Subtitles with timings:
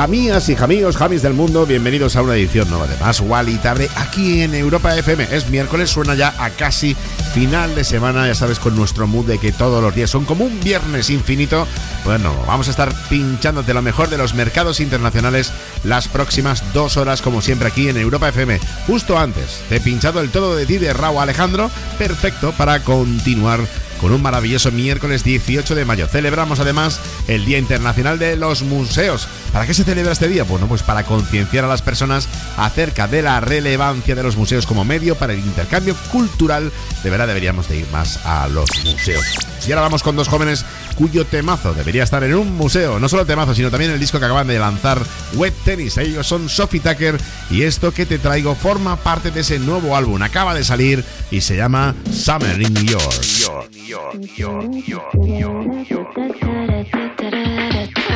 [0.00, 3.90] Jamías y jamíos, jamis del mundo, bienvenidos a una edición nueva de Más Wally Tarde
[3.96, 5.28] aquí en Europa FM.
[5.30, 6.96] Es miércoles, suena ya a casi
[7.34, 10.46] final de semana, ya sabes, con nuestro mood de que todos los días son como
[10.46, 11.66] un viernes infinito.
[12.06, 15.52] Bueno, vamos a estar pinchándote lo mejor de los mercados internacionales
[15.84, 18.58] las próximas dos horas, como siempre, aquí en Europa FM.
[18.86, 23.60] Justo antes, te he pinchado el todo de ti de Raúl Alejandro, perfecto para continuar
[24.00, 26.06] con un maravilloso miércoles 18 de mayo.
[26.06, 29.28] Celebramos además el Día Internacional de los Museos.
[29.52, 30.44] ¿Para qué se celebra este día?
[30.44, 34.84] Bueno, pues para concienciar a las personas acerca de la relevancia de los museos como
[34.84, 36.72] medio para el intercambio cultural.
[37.02, 39.24] De verdad deberíamos de ir más a los museos.
[39.66, 40.64] Y ahora vamos con dos jóvenes
[41.00, 42.98] cuyo temazo debería estar en un museo.
[43.00, 45.02] No solo el temazo, sino también el disco que acaban de lanzar
[45.34, 45.96] Web Tennis.
[45.96, 47.18] Ellos son Sophie Tucker
[47.48, 50.20] y esto que te traigo forma parte de ese nuevo álbum.
[50.20, 53.14] Acaba de salir y se llama Summer in New York.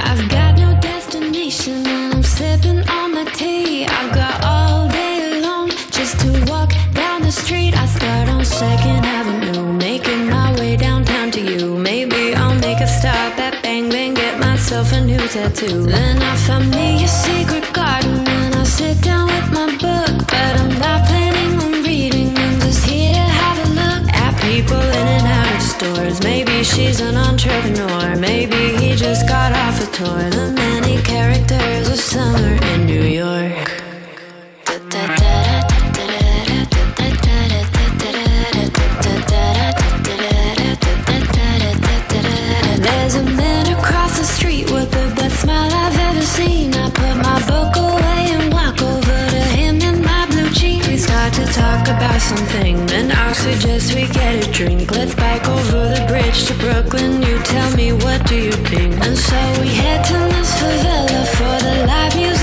[0.06, 1.94] I've got no destination
[15.28, 15.82] tattoo.
[15.86, 20.52] Then I find me a secret garden and I sit down with my book, but
[20.60, 22.36] I'm not planning on reading.
[22.36, 26.22] I'm just here to have a look at people in and out of stores.
[26.22, 30.30] Maybe she's an entrepreneur, maybe he just got off a tour.
[30.30, 33.70] The many characters of summer in New York.
[42.86, 45.13] There's a man across the street with smile
[46.34, 46.74] Seen.
[46.74, 50.88] I put my book away and walk over to him in my blue jeans.
[50.88, 54.90] We start to talk about something, then I'll suggest we get a drink.
[54.90, 57.22] Let's bike over the bridge to Brooklyn.
[57.22, 58.94] You tell me what do you think?
[59.04, 62.33] And so we head to this favela for the live music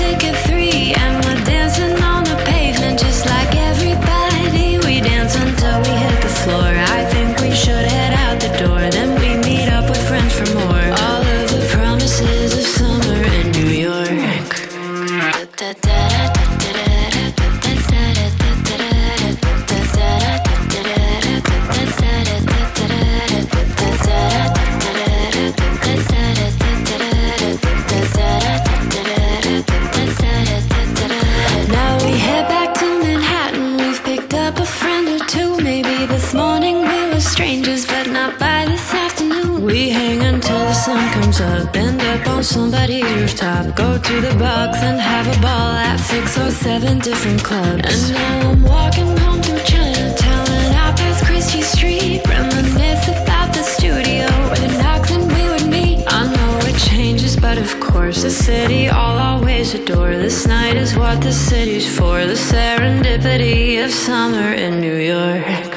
[42.12, 42.26] up.
[42.28, 43.74] On somebody's rooftop.
[43.74, 48.10] Go to the box and have a ball at six or seven different clubs.
[48.10, 52.20] And now I'm walking home through Chinatown and out past Christie Street.
[52.26, 56.04] Reminisce about the studio where the knocks and we would meet.
[56.06, 60.14] I know it changes, but of course, the city I'll always adore.
[60.26, 62.24] This night is what the city's for.
[62.32, 65.72] The serendipity of summer in New York.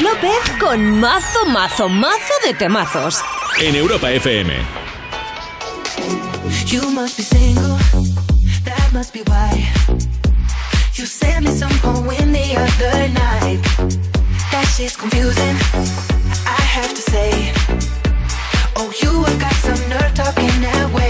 [0.00, 3.22] López con mazo, mazo, mazo de temazos.
[3.60, 4.50] En Europa FM.
[6.66, 7.76] You must be single,
[8.64, 9.68] that must be why.
[10.94, 13.60] You sent me some poem the other night.
[14.50, 15.56] That shit's confusing,
[16.46, 17.52] I have to say.
[18.76, 21.09] Oh, you have got some nerve talking that way.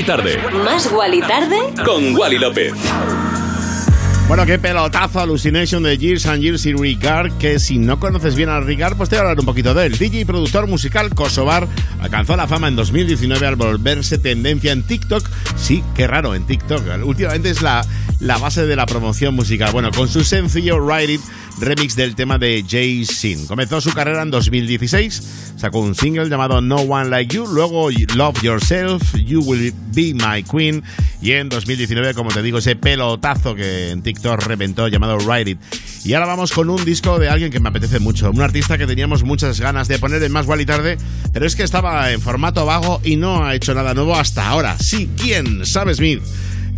[0.00, 0.38] Wally Tarde.
[0.64, 2.72] Más Wally Tarde con Wally López.
[4.28, 8.48] Bueno, qué pelotazo Hallucination de Years and Years y Ricard, que si no conoces bien
[8.48, 9.98] a Ricard, pues te voy a hablar un poquito de él.
[9.98, 11.68] DJ y productor musical kosovar
[12.00, 15.28] alcanzó la fama en 2019 al volverse tendencia en TikTok.
[15.56, 16.82] Sí, qué raro en TikTok.
[17.04, 17.84] Últimamente es la,
[18.20, 19.72] la base de la promoción musical.
[19.72, 21.20] Bueno, con su sencillo Ride It,
[21.60, 23.46] remix del tema de Jay Sin.
[23.46, 28.42] Comenzó su carrera en 2016, sacó un single llamado No One Like You, luego Love
[28.42, 30.82] Yourself, You Will Be My Queen,
[31.20, 35.58] y en 2019, como te digo, ese pelotazo que en TikTok reventó llamado Ride It.
[36.04, 38.86] Y ahora vamos con un disco de alguien que me apetece mucho, un artista que
[38.86, 40.96] teníamos muchas ganas de poner en más igual y tarde,
[41.32, 44.76] pero es que estaba en formato vago y no ha hecho nada nuevo hasta ahora.
[44.78, 45.66] Sí, ¿quién?
[45.66, 46.22] Sabe Smith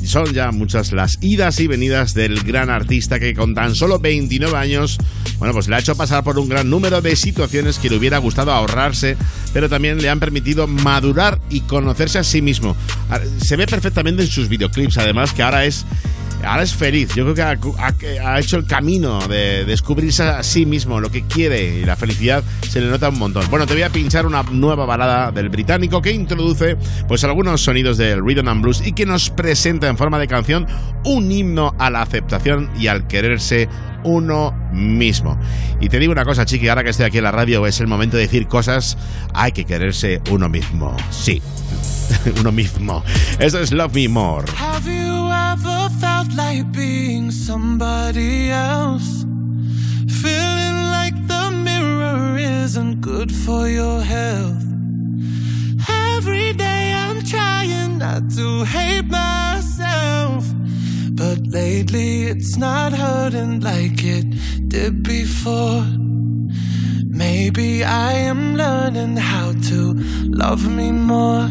[0.06, 4.56] son ya muchas las idas y venidas del gran artista que con tan solo 29
[4.56, 4.98] años,
[5.38, 8.18] bueno, pues le ha hecho pasar por un gran número de situaciones que le hubiera
[8.18, 9.16] gustado ahorrarse,
[9.52, 12.76] pero también le han permitido madurar y conocerse a sí mismo.
[13.40, 15.84] Se ve perfectamente en sus videoclips, además que ahora es
[16.44, 17.14] ahora es feliz.
[17.14, 17.34] Yo creo
[17.98, 21.96] que ha, hecho el camino de descubrirse a sí mismo, lo que quiere, y la
[21.96, 23.44] felicidad se le nota un montón.
[23.50, 26.76] Bueno, te voy a pinchar una nueva balada del británico que introduce
[27.08, 30.66] pues algunos sonidos del rhythm and blues y que nos presenta en forma de canción
[31.04, 33.68] un himno a la aceptación y al quererse
[34.04, 35.38] uno mismo.
[35.80, 37.86] Y te digo una cosa, chiqui, ahora que estoy aquí en la radio es el
[37.86, 38.96] momento de decir cosas,
[39.34, 40.96] hay que quererse uno mismo.
[41.10, 41.42] Sí,
[42.40, 43.04] uno mismo.
[43.38, 44.46] Eso es Love Me More.
[44.58, 45.90] Have you ever
[46.36, 49.24] like being somebody else?
[50.22, 54.64] Feeling like the mirror isn't good for your health.
[55.88, 60.44] Every day I'm trying not to hate myself.
[61.12, 64.26] But lately it's not hurting like it
[64.68, 65.84] did before.
[67.06, 69.94] Maybe I am learning how to
[70.42, 71.48] love me more.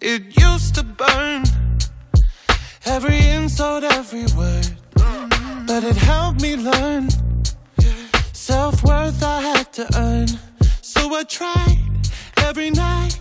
[0.00, 1.44] It used to burn
[2.88, 4.68] every insult, every word,
[5.66, 7.08] but it helped me learn
[8.32, 10.28] self worth I had to earn.
[10.80, 11.78] So I tried
[12.38, 13.18] every night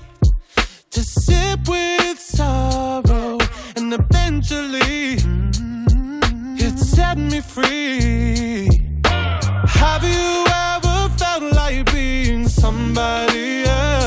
[0.92, 3.38] to sip with sorrow,
[3.76, 5.18] and eventually
[6.66, 8.70] it set me free.
[9.84, 14.07] Have you ever felt like being somebody else?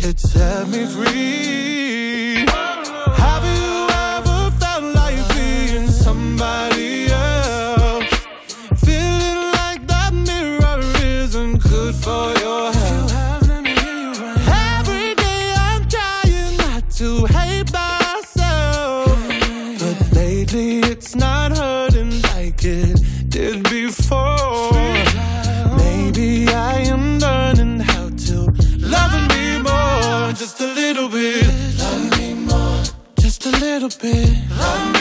[0.00, 1.87] it set me free.
[33.96, 34.97] Bit.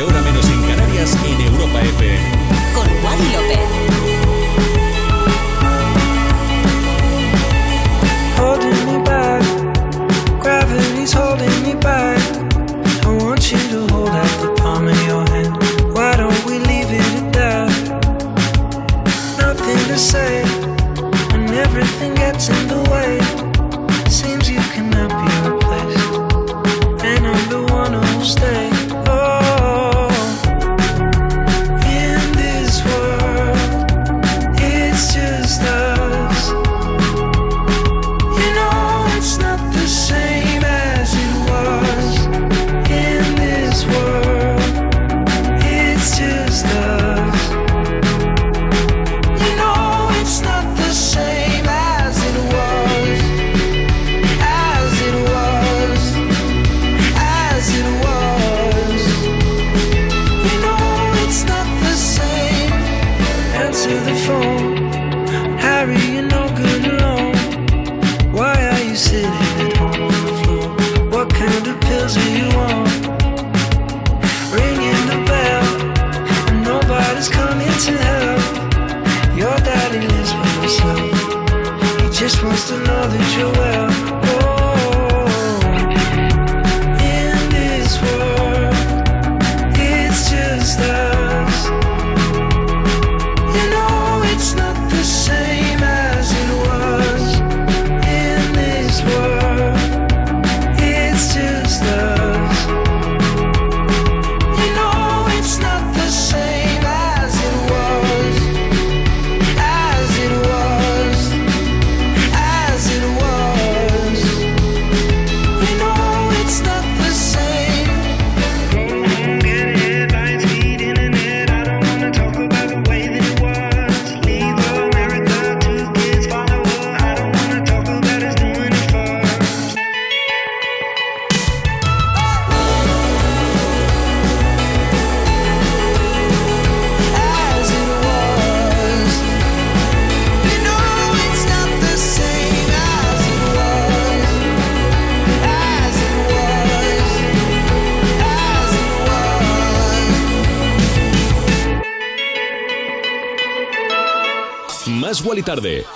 [0.00, 0.21] Noche,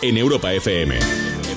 [0.09, 0.99] en Europa FM.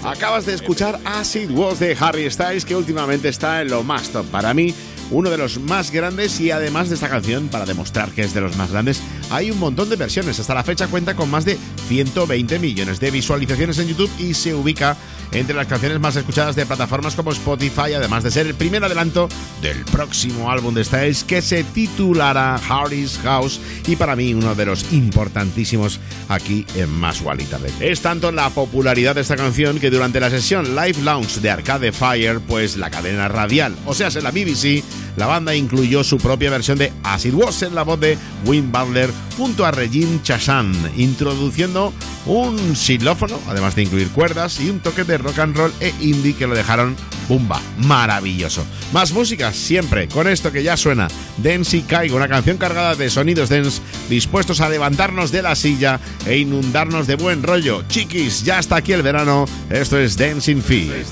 [0.03, 4.25] Acabas de escuchar Acid Was de Harry Styles, que últimamente está en lo más top.
[4.27, 4.73] Para mí,
[5.11, 8.41] uno de los más grandes y además de esta canción, para demostrar que es de
[8.41, 10.39] los más grandes, hay un montón de versiones.
[10.39, 11.57] Hasta la fecha cuenta con más de
[11.89, 14.97] 120 millones de visualizaciones en YouTube y se ubica
[15.31, 19.29] entre las canciones más escuchadas de plataformas como Spotify, además de ser el primer adelanto
[19.61, 24.65] del próximo álbum de Styles que se titulará Harry's House y para mí uno de
[24.65, 27.71] los importantísimos aquí en Más Tarde.
[27.79, 31.91] Es tanto la popularidad de esta canción que durante la sesión Live Lounge de Arcade
[31.91, 34.83] Fire, pues la cadena radial, o sea, en la BBC,
[35.15, 39.11] la banda incluyó su propia versión de Acid Was en la voz de Wim Butler
[39.37, 41.93] junto a Regine Chassan, introduciendo
[42.25, 46.35] un xilófono, además de incluir cuerdas y un toque de rock and roll e indie
[46.35, 46.95] que lo dejaron
[47.27, 48.65] bumba, maravilloso.
[48.91, 51.07] Más música siempre, con esto que ya suena,
[51.37, 55.99] Dance y Caigo, una canción cargada de sonidos dance dispuestos a levantarnos de la silla
[56.25, 57.83] e inundarnos de buen rollo.
[57.87, 61.05] Chiquis, ya está aquí el verano, esto es Dancing Feet.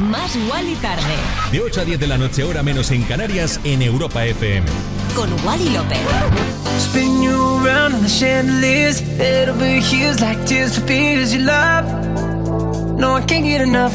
[0.00, 1.02] Más Wally Tarde.
[1.50, 4.66] De 8 a 10 de la noche, hora menos en Canarias, en Europa FM.
[5.14, 5.98] Con Wally López.
[6.78, 11.84] Spin you around on the chandeliers, head over heels like tears for fears you love.
[12.98, 13.94] No, I can't get enough.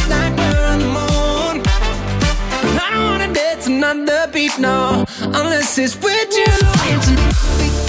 [3.33, 6.45] Dance another beat, no, unless it's with you.
[6.81, 7.81] Beat.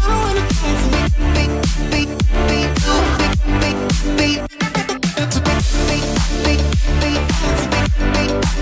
[0.00, 0.86] I wanna dance
[1.34, 1.52] beat,
[1.90, 2.10] beat,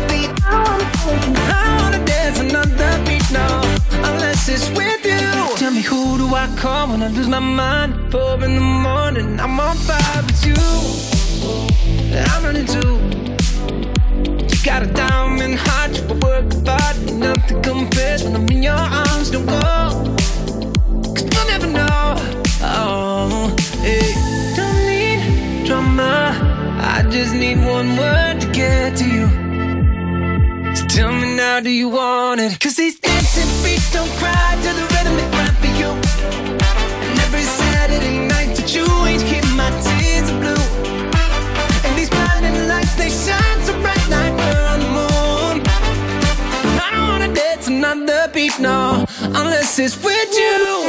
[0.08, 0.30] beat.
[0.44, 3.30] I wanna dance another beat,
[4.04, 5.56] unless it's with you.
[5.56, 8.10] Tell me who do I call when I lose my mind?
[8.10, 10.54] Four in the morning, I'm on fire with you.
[12.16, 13.00] I'm running too.
[14.64, 16.96] Got a diamond heart, you work art.
[17.12, 19.28] Nothing compares when I'm in your arms.
[19.32, 20.14] Don't go,
[21.14, 22.14] cause you'll never know.
[22.62, 24.14] Oh, hey.
[24.54, 26.78] Don't need drama.
[26.80, 29.26] I just need one word to get to you.
[30.76, 32.60] So tell me now, do you want it?
[32.60, 35.90] Cause these dancing feet don't cry to the rhythm they cry for you.
[37.10, 40.62] And every Saturday night that you ain't keep my tears blue.
[41.84, 43.51] And these blinding lights, they shine
[48.32, 50.82] beat, no, unless it's with you.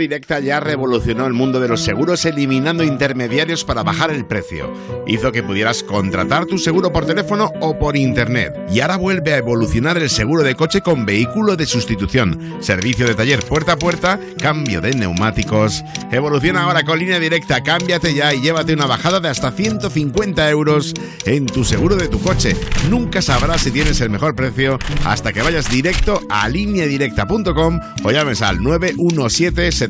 [0.00, 4.72] Directa ya revolucionó el mundo de los seguros eliminando intermediarios para bajar el precio.
[5.06, 8.54] Hizo que pudieras contratar tu seguro por teléfono o por internet.
[8.72, 13.14] Y ahora vuelve a evolucionar el seguro de coche con vehículo de sustitución, servicio de
[13.14, 15.84] taller puerta a puerta, cambio de neumáticos.
[16.10, 20.94] Evoluciona ahora con Línea Directa, cámbiate ya y llévate una bajada de hasta 150 euros
[21.26, 22.56] en tu seguro de tu coche.
[22.88, 28.40] Nunca sabrás si tienes el mejor precio hasta que vayas directo a lineadirecta.com o llames
[28.40, 29.89] al 917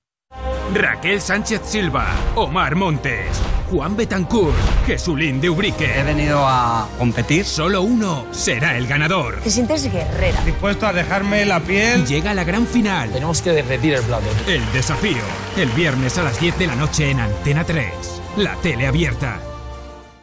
[0.73, 3.27] Raquel Sánchez Silva, Omar Montes,
[3.69, 4.55] Juan Betancourt,
[4.85, 5.99] Jesulín de Ubrique.
[5.99, 7.43] He venido a competir.
[7.43, 9.41] Solo uno será el ganador.
[9.41, 10.41] Te sientes guerrera.
[10.45, 12.05] Dispuesto a dejarme la piel.
[12.05, 13.11] Llega la gran final.
[13.11, 14.27] Tenemos que derretir el plato.
[14.47, 15.21] El desafío.
[15.57, 18.21] El viernes a las 10 de la noche en Antena 3.
[18.37, 19.50] La tele abierta.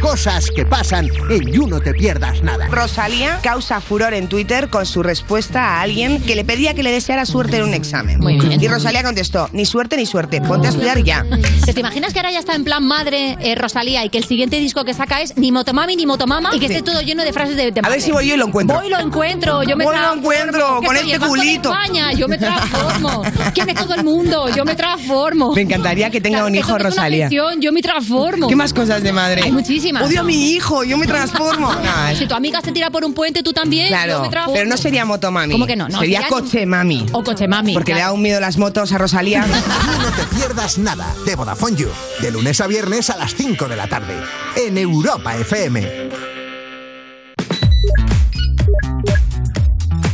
[0.00, 2.68] Cosas que pasan en You No Te Pierdas Nada.
[2.68, 6.90] Rosalía causa furor en Twitter con su respuesta a alguien que le pedía que le
[6.90, 8.18] deseara suerte en un examen.
[8.18, 8.62] Muy bien.
[8.62, 11.24] Y Rosalía contestó, ni suerte ni suerte, ponte a estudiar ya.
[11.64, 14.58] ¿Te imaginas que ahora ya está en plan madre eh, Rosalía y que el siguiente
[14.58, 17.56] disco que saca es ni motomami ni motomama y que esté todo lleno de frases
[17.56, 18.76] de, de A ver si voy yo y lo encuentro.
[18.78, 21.72] Voy y lo encuentro, yo me Voy y lo encuentro, con soy este culito.
[21.72, 23.22] España, yo me transformo.
[23.52, 24.48] ¿Quién es todo el mundo?
[24.48, 25.52] Yo me transformo.
[25.54, 27.28] Me encantaría que tenga Claro, un hijo Rosalía.
[27.28, 28.48] yo me transformo.
[28.48, 29.42] ¿Qué más cosas de madre?
[29.42, 29.89] Hay muchísimas.
[29.96, 31.72] Odio a mi hijo, yo me transformo.
[31.82, 33.86] No, es- Si tu amiga se tira por un puente, tú también.
[33.86, 34.54] yo Claro, me transformo.
[34.54, 35.52] pero no sería motomami.
[35.52, 35.88] ¿Cómo que no?
[35.88, 37.06] No, sería sería- coche mami.
[37.12, 37.72] O coche mami.
[37.74, 39.44] Porque le da un miedo las motos a Rosalía.
[40.00, 41.88] No Te Pierdas Nada de Vodafone You.
[42.20, 44.14] De lunes a viernes a las 5 de la tarde.
[44.56, 46.10] En Europa FM.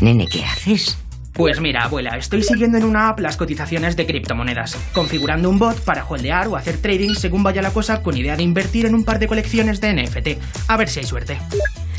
[0.01, 0.97] Nene, ¿qué haces?
[1.37, 5.79] Pues mira, abuela, estoy siguiendo en una app las cotizaciones de criptomonedas, configurando un bot
[5.83, 9.05] para holdear o hacer trading según vaya la cosa con idea de invertir en un
[9.05, 10.29] par de colecciones de NFT.
[10.69, 11.39] A ver si hay suerte.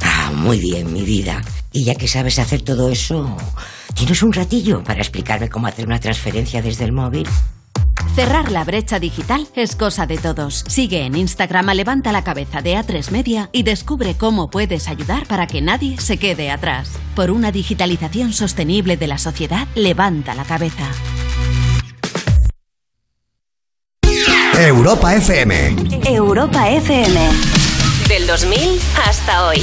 [0.02, 1.39] Ah, muy bien, mi vida.
[1.71, 3.38] Y ya que sabes hacer todo eso,
[3.93, 7.28] ¿tienes un ratillo para explicarme cómo hacer una transferencia desde el móvil?
[8.17, 10.63] Cerrar la brecha digital es cosa de todos.
[10.67, 15.27] Sigue en Instagram a Levanta la Cabeza de A3 Media y descubre cómo puedes ayudar
[15.27, 16.89] para que nadie se quede atrás.
[17.15, 20.89] Por una digitalización sostenible de la sociedad, levanta la cabeza.
[24.58, 25.75] Europa FM.
[26.08, 27.19] Europa FM.
[28.10, 29.62] Del 2000 hasta hoy.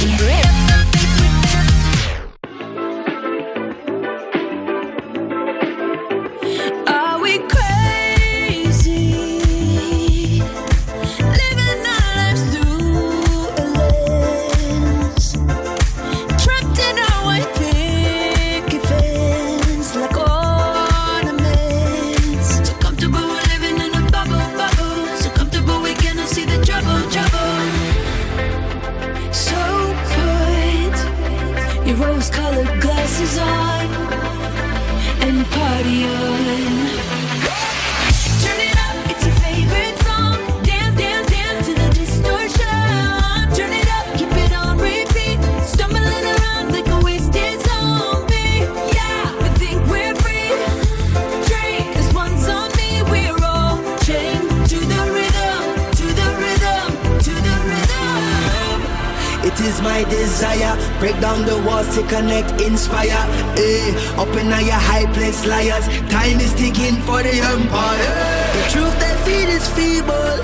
[61.05, 63.23] Break down the walls to connect, inspire.
[63.61, 65.85] Eh, up in your high place, liars.
[66.09, 68.13] Time is ticking for the empire.
[68.55, 70.39] The truth they feed is feeble,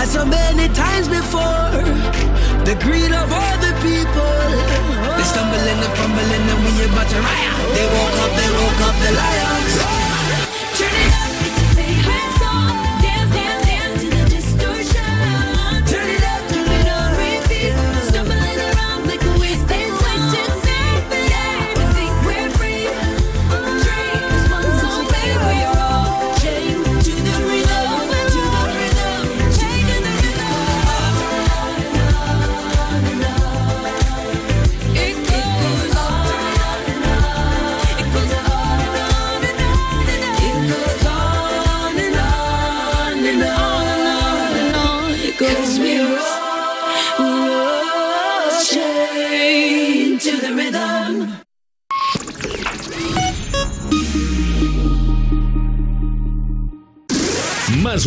[0.00, 1.70] as so many times before.
[2.66, 4.46] The greed of all the people.
[5.16, 7.54] They stumble and fumble and we about to riot.
[7.76, 9.99] They woke up, they woke up the lions.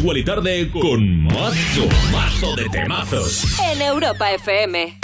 [0.04, 3.46] Más Wally Tarde con mazo, mazo de temazos.
[3.72, 4.98] En Europa FM.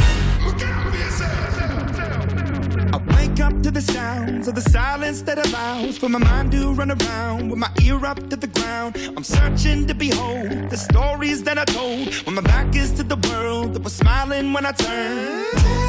[2.91, 6.73] I wake up to the sounds of the silence that allows for my mind to
[6.73, 8.97] run around with my ear up to the ground.
[9.15, 13.17] I'm searching to behold the stories that I told when my back is to the
[13.29, 15.88] world that was smiling when I turned.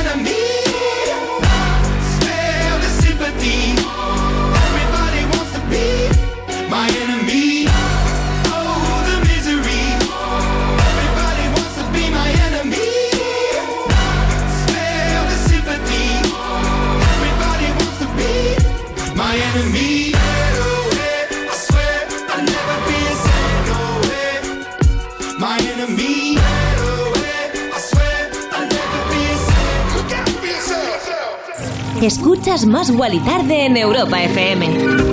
[32.01, 34.67] Escuchas Más Wally Tarde en Europa FM.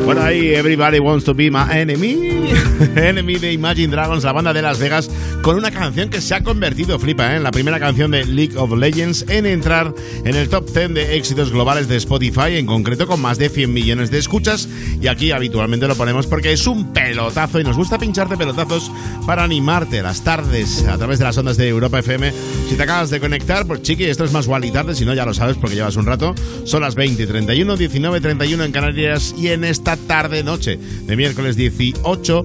[0.07, 2.49] Bueno, ahí Everybody Wants to Be My Enemy.
[2.97, 5.11] enemy de Imagine Dragons, la banda de Las Vegas,
[5.43, 7.37] con una canción que se ha convertido, flipa, ¿eh?
[7.37, 11.17] en la primera canción de League of Legends en entrar en el top 10 de
[11.17, 14.69] éxitos globales de Spotify, en concreto con más de 100 millones de escuchas.
[15.01, 18.91] Y aquí habitualmente lo ponemos porque es un pelotazo y nos gusta pincharte pelotazos
[19.27, 22.33] para animarte las tardes a través de las ondas de Europa FM.
[22.69, 25.25] Si te acabas de conectar, pues chiqui, esto es más Wally tarde, si no ya
[25.25, 26.35] lo sabes porque llevas un rato.
[26.65, 31.17] Son las 20 y 31, 19 31 en Canarias y en esta tarde noche de
[31.17, 32.45] miércoles 18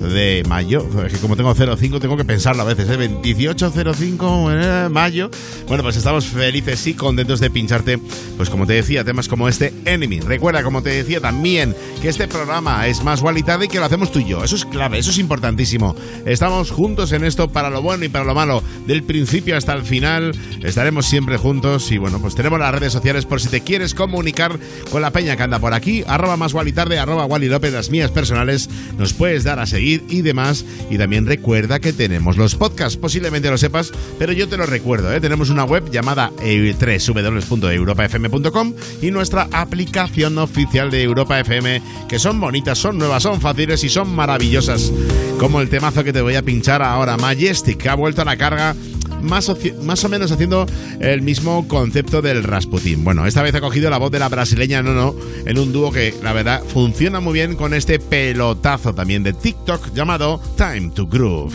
[0.00, 0.86] de mayo.
[1.04, 2.96] Es que como tengo 05 tengo que pensarlo a veces, ¿eh?
[2.96, 5.30] 2805 eh, mayo.
[5.66, 7.98] Bueno, pues estamos felices y contentos de pincharte,
[8.36, 10.20] pues como te decía, temas como este Enemy.
[10.20, 14.12] Recuerda, como te decía también, que este programa es más gualitado y que lo hacemos
[14.12, 14.44] tú y yo.
[14.44, 15.96] Eso es clave, eso es importantísimo.
[16.24, 19.82] Estamos juntos en esto para lo bueno y para lo malo, del principio hasta el
[19.82, 20.32] final.
[20.62, 24.58] Estaremos siempre juntos y bueno, pues tenemos las redes sociales por si te quieres comunicar
[24.90, 28.10] con la peña que anda por aquí, arroba más gualitarde, arroba Wally López, las mías
[28.10, 30.64] personales, nos puedes dar a seguir y demás.
[30.90, 35.12] Y también recuerda que tenemos los podcasts, posiblemente lo sepas, pero yo te lo recuerdo,
[35.12, 35.20] ¿eh?
[35.20, 42.78] tenemos una web llamada www.europafm.com y nuestra aplicación oficial de Europa FM, que son bonitas,
[42.78, 44.92] son nuevas, son fáciles y son maravillosas.
[45.38, 48.36] Como el temazo que te voy a pinchar ahora, Majestic, que ha vuelto a la
[48.36, 48.74] carga
[49.22, 50.66] más o, más o menos haciendo
[51.00, 53.04] el mismo concepto del Rasputin.
[53.04, 56.14] Bueno, esta vez ha cogido la voz de la brasileña No en un dúo que
[56.22, 61.54] la verdad funciona muy bien con este pelotazo también de TikTok llamado Time to Groove.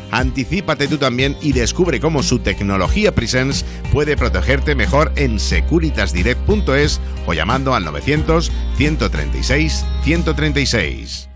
[0.11, 7.33] Anticípate tú también y descubre cómo su tecnología Presence puede protegerte mejor en securitasdirect.es o
[7.33, 11.29] llamando al 900 136 136.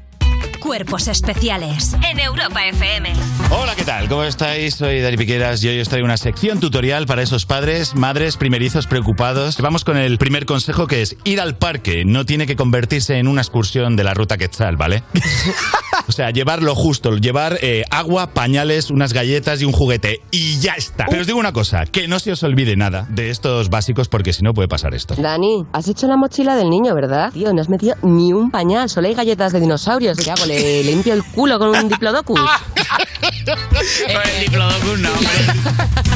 [0.59, 3.13] Cuerpos especiales en Europa FM.
[3.51, 4.09] Hola, ¿qué tal?
[4.09, 4.73] ¿Cómo estáis?
[4.73, 8.87] Soy Dani Piqueras y hoy os traigo una sección tutorial para esos padres, madres, primerizos
[8.87, 9.61] preocupados.
[9.61, 12.03] Vamos con el primer consejo que es ir al parque.
[12.03, 15.03] No tiene que convertirse en una excursión de la ruta Quetzal, ¿vale?
[16.07, 20.21] o sea, llevar lo justo, llevar eh, agua, pañales, unas galletas y un juguete.
[20.31, 21.05] Y ya está.
[21.09, 24.33] Pero os digo una cosa, que no se os olvide nada de estos básicos porque
[24.33, 25.15] si no puede pasar esto.
[25.17, 27.31] Dani, has hecho la mochila del niño, ¿verdad?
[27.33, 30.17] Tío, no has metido ni un pañal, solo hay galletas de dinosaurios.
[30.17, 30.45] ¿Qué hago?
[30.45, 32.39] ¿Le limpio el culo con un diplodocus?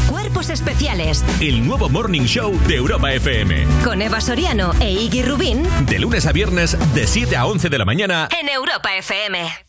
[0.10, 3.66] Cuerpos especiales El nuevo Morning Show de Europa FM.
[3.84, 7.78] con Eva Soriano e Iggy Rubín De lunes a viernes, de 7 a 11 de
[7.78, 8.30] la mañana.
[8.40, 9.69] en Europa FM.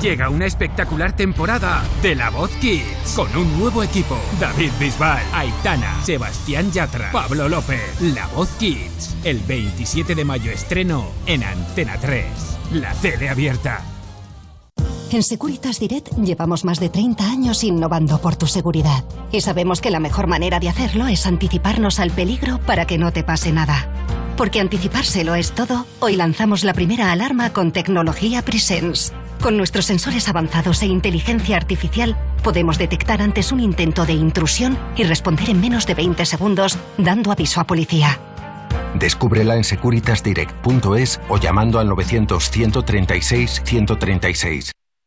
[0.00, 4.18] Llega una espectacular temporada de La Voz Kids con un nuevo equipo.
[4.40, 8.00] David Bisbal, Aitana, Sebastián Yatra, Pablo López.
[8.00, 9.16] La Voz Kids.
[9.24, 12.24] El 27 de mayo estreno en Antena 3.
[12.72, 13.80] La tele abierta.
[15.12, 19.04] En Securitas Direct llevamos más de 30 años innovando por tu seguridad.
[19.30, 23.12] Y sabemos que la mejor manera de hacerlo es anticiparnos al peligro para que no
[23.12, 23.88] te pase nada.
[24.36, 29.12] Porque anticipárselo es todo, hoy lanzamos la primera alarma con tecnología Presence.
[29.42, 35.02] Con nuestros sensores avanzados e inteligencia artificial, podemos detectar antes un intento de intrusión y
[35.02, 38.20] responder en menos de 20 segundos, dando aviso a policía.
[38.94, 44.70] Descúbrela en securitasdirect.es o llamando al 900-136-136.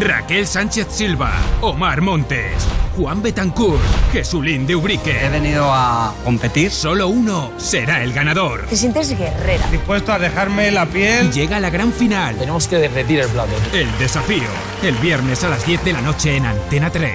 [0.00, 2.66] Raquel Sánchez Silva, Omar Montes,
[2.96, 3.80] Juan Betancourt,
[4.12, 5.24] Jesulín de Ubrique.
[5.24, 6.70] He venido a competir.
[6.70, 8.66] Solo uno será el ganador.
[8.68, 9.66] Te sientes guerrera.
[9.70, 11.30] Dispuesto a dejarme la piel.
[11.30, 12.36] Llega la gran final.
[12.36, 13.52] Tenemos que derretir el plato.
[13.72, 14.48] El desafío.
[14.82, 17.12] El viernes a las 10 de la noche en Antena 3.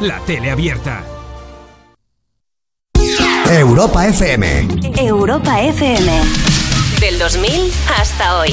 [0.00, 1.04] La tele abierta.
[3.50, 4.68] Europa FM.
[4.96, 6.20] Europa FM.
[7.00, 8.52] Del 2000 hasta hoy.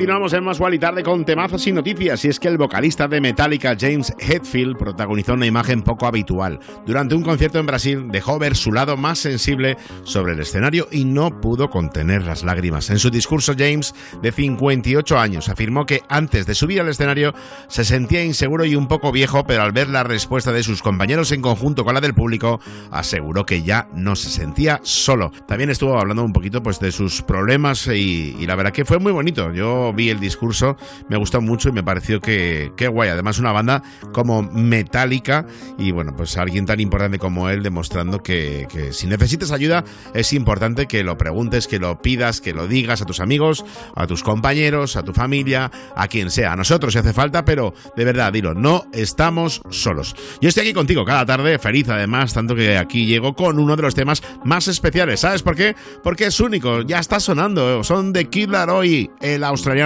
[0.00, 2.24] Continuamos en Más y Tarde con temazos y noticias.
[2.24, 6.58] Y es que el vocalista de Metallica, James Hetfield, protagonizó una imagen poco habitual.
[6.86, 11.04] Durante un concierto en Brasil, dejó ver su lado más sensible sobre el escenario y
[11.04, 12.88] no pudo contener las lágrimas.
[12.88, 17.34] En su discurso, James, de 58 años, afirmó que antes de subir al escenario
[17.68, 21.30] se sentía inseguro y un poco viejo, pero al ver la respuesta de sus compañeros
[21.30, 22.58] en conjunto con la del público,
[22.90, 25.30] aseguró que ya no se sentía solo.
[25.46, 28.98] También estuvo hablando un poquito pues, de sus problemas y, y la verdad que fue
[28.98, 29.52] muy bonito.
[29.52, 30.76] Yo vi el discurso,
[31.08, 33.10] me gustó mucho y me pareció que, que guay.
[33.10, 33.82] Además, una banda
[34.12, 35.46] como Metallica
[35.78, 39.84] y bueno, pues alguien tan importante como él demostrando que, que si necesitas ayuda
[40.14, 43.64] es importante que lo preguntes, que lo pidas, que lo digas a tus amigos,
[43.94, 47.74] a tus compañeros, a tu familia, a quien sea, a nosotros si hace falta, pero
[47.96, 50.14] de verdad, dilo, no estamos solos.
[50.40, 53.82] Yo estoy aquí contigo cada tarde, feliz además, tanto que aquí llego con uno de
[53.82, 55.20] los temas más especiales.
[55.20, 55.74] ¿Sabes por qué?
[56.02, 57.82] Porque es único, ya está sonando.
[57.84, 59.79] Son de Kid Laroi, el australiano,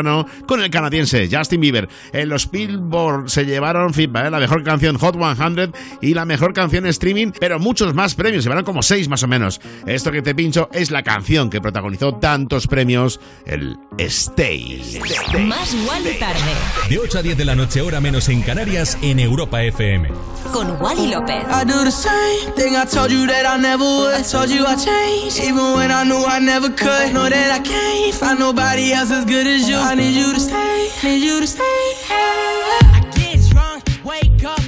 [0.46, 1.88] con el canadiense Justin Bieber.
[2.12, 4.30] En los Billboard se llevaron feedback, ¿eh?
[4.30, 8.48] la mejor canción Hot 100 y la mejor canción streaming, pero muchos más premios, se
[8.48, 9.60] llevaron como seis más o menos.
[9.86, 15.00] Esto que te pincho es la canción que protagonizó tantos premios, el Stay.
[15.40, 16.40] Más Wally tarde.
[16.88, 20.08] De 8 a 10 de la noche, hora menos en Canarias, en Europa FM.
[20.52, 21.44] Con Wally López.
[21.48, 24.14] I do the same thing I told you that I never would.
[24.14, 27.12] I told you I changed, even when I knew I never could.
[27.12, 29.73] Know that I can't find nobody else as good as you.
[29.76, 31.62] I need you to stay, need you to stay.
[32.10, 34.60] I get drunk, wake up,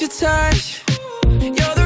[0.00, 0.82] your touch.
[1.40, 1.85] You're the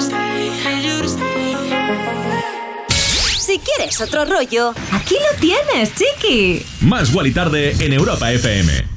[3.75, 6.65] quieres otro rollo, aquí lo tienes, chiqui.
[6.81, 8.90] Más Wally tarde en Europa FM.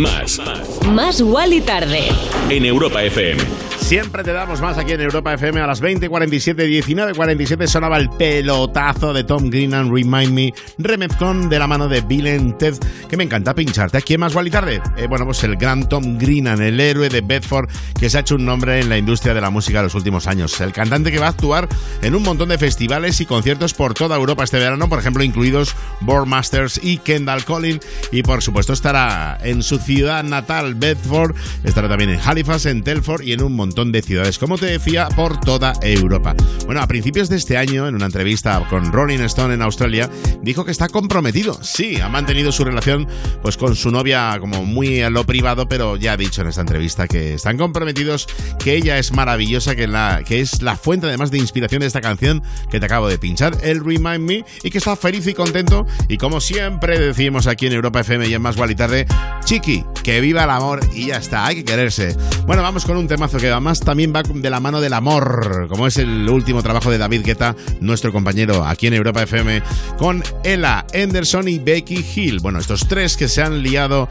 [0.00, 0.40] Más.
[0.88, 1.20] Más
[1.52, 2.08] y tarde.
[2.48, 3.69] En Europa FM.
[3.90, 9.12] Siempre te damos más aquí en Europa FM a las 20.47, 19.47 sonaba el pelotazo
[9.12, 12.76] de Tom Green and Remind Me, remezcón de la mano de Bill Ted,
[13.08, 13.98] que me encanta pincharte.
[13.98, 14.80] ¿A quién más y tarde?
[14.96, 17.68] Eh, bueno, pues el gran Tom Greenan, el héroe de Bedford,
[17.98, 20.28] que se ha hecho un nombre en la industria de la música en los últimos
[20.28, 20.60] años.
[20.60, 21.68] El cantante que va a actuar
[22.00, 25.74] en un montón de festivales y conciertos por toda Europa este verano, por ejemplo, incluidos
[26.00, 27.80] Board Masters y Kendall Collin,
[28.12, 31.34] y por supuesto estará en su ciudad natal, Bedford,
[31.64, 35.08] estará también en Halifax, en Telford y en un montón de ciudades, como te decía,
[35.16, 36.34] por toda Europa.
[36.66, 40.10] Bueno, a principios de este año, en una entrevista con Rolling Stone en Australia,
[40.42, 41.58] dijo que está comprometido.
[41.62, 43.08] Sí, ha mantenido su relación
[43.42, 46.60] pues con su novia como muy a lo privado, pero ya ha dicho en esta
[46.60, 48.28] entrevista que están comprometidos,
[48.62, 52.02] que ella es maravillosa, que, la, que es la fuente además de inspiración de esta
[52.02, 55.86] canción que te acabo de pinchar, el Remind Me, y que está feliz y contento.
[56.08, 59.06] Y como siempre decimos aquí en Europa FM y en Más Gual y Tarde,
[59.44, 62.16] chiqui, que viva el amor y ya está, hay que quererse.
[62.46, 65.68] Bueno, vamos con un temazo que va más también va de la mano del amor,
[65.68, 69.62] como es el último trabajo de David Guetta, nuestro compañero aquí en Europa FM,
[69.96, 72.40] con Ella Anderson y Becky Hill.
[72.40, 74.08] Bueno, estos tres que se han liado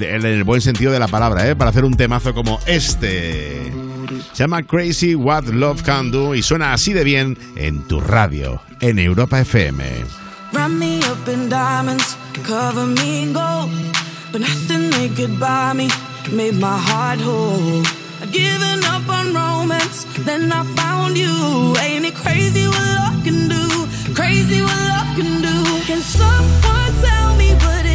[0.00, 1.54] en el buen sentido de la palabra, ¿eh?
[1.54, 3.72] para hacer un temazo como este.
[4.32, 8.60] Se llama Crazy What Love Can Do y suena así de bien en tu radio,
[8.80, 9.84] en Europa FM.
[10.70, 13.70] me up in diamonds, cover me in gold,
[14.32, 15.88] but nothing they could buy me
[16.32, 17.84] made my heart whole.
[18.36, 21.74] Given up on romance, then I found you.
[21.80, 23.64] Ain't it crazy what love can do?
[24.14, 25.56] Crazy what love can do.
[25.88, 27.85] Can someone tell me what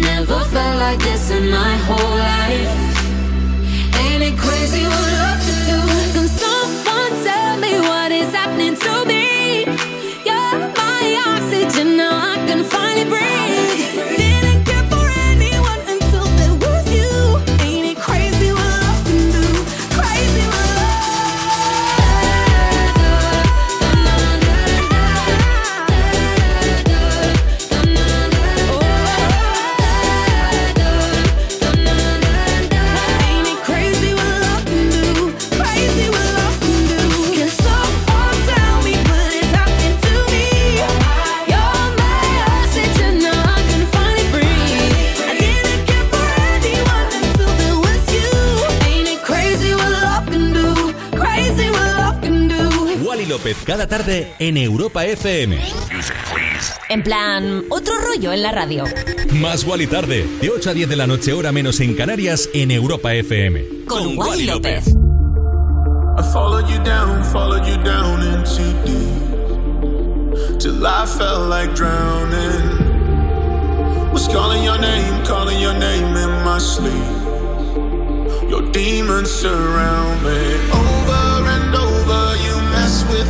[0.00, 2.87] Never felt like this in my whole life.
[53.88, 55.58] Tarde en Europa FM.
[56.88, 58.84] En plan, otro rollo en la radio.
[59.32, 62.70] Más Wally tarde, de 8 a 10 de la noche, hora menos en Canarias, en
[62.70, 63.84] Europa FM.
[63.86, 64.86] Con, Wally López.
[64.86, 70.58] I followed you down, followed you down into deep.
[70.58, 72.88] Till I felt like drowning.
[74.12, 76.92] Was calling your name, calling your name in my sleep.
[78.50, 80.56] Your demons surround me.
[80.72, 81.37] Over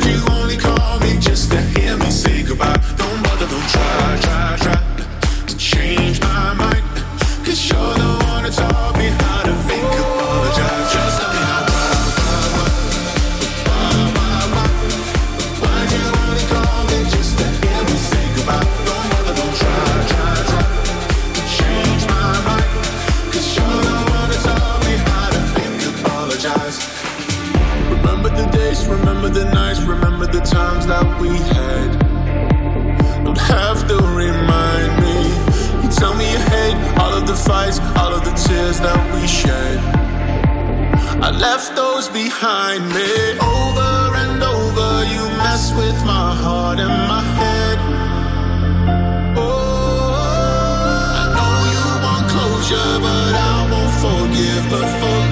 [0.00, 2.80] You only call me just to hear me say goodbye?
[2.96, 6.82] Don't bother, don't try, try, try to change my mind.
[7.44, 9.10] Cause you're the one that taught me
[29.02, 31.90] remember the nights, remember the times that we had.
[33.24, 35.16] Don't have to remind me.
[35.82, 39.26] You tell me you hate all of the fights, all of the tears that we
[39.26, 39.78] shed.
[41.20, 43.10] I left those behind me.
[43.42, 43.92] Over
[44.22, 47.78] and over, you mess with my heart and my head.
[49.36, 50.14] Oh,
[51.20, 55.31] I know you want closure, but I won't forgive, but forget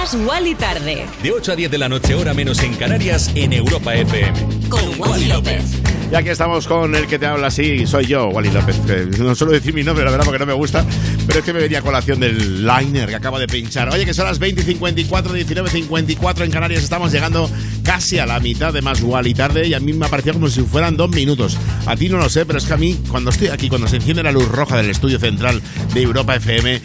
[0.00, 1.04] Más Wally tarde.
[1.22, 4.32] De 8 a 10 de la noche, hora menos en Canarias, en Europa FM.
[4.70, 5.62] Con Wally López.
[6.10, 8.80] Y aquí estamos con el que te habla así, soy yo, Wally López.
[9.18, 10.86] No suelo decir mi nombre, la verdad, porque no me gusta,
[11.26, 13.90] pero es que me venía a colación del liner que acaba de pinchar.
[13.90, 17.50] Oye, que son las 20 y 54, 19 54 en Canarias, estamos llegando
[17.84, 20.48] casi a la mitad de más Wally tarde y a mí me ha parecido como
[20.48, 21.58] si fueran dos minutos.
[21.84, 23.96] A ti no lo sé, pero es que a mí, cuando estoy aquí, cuando se
[23.96, 25.60] enciende la luz roja del estudio central
[25.92, 26.80] de Europa FM,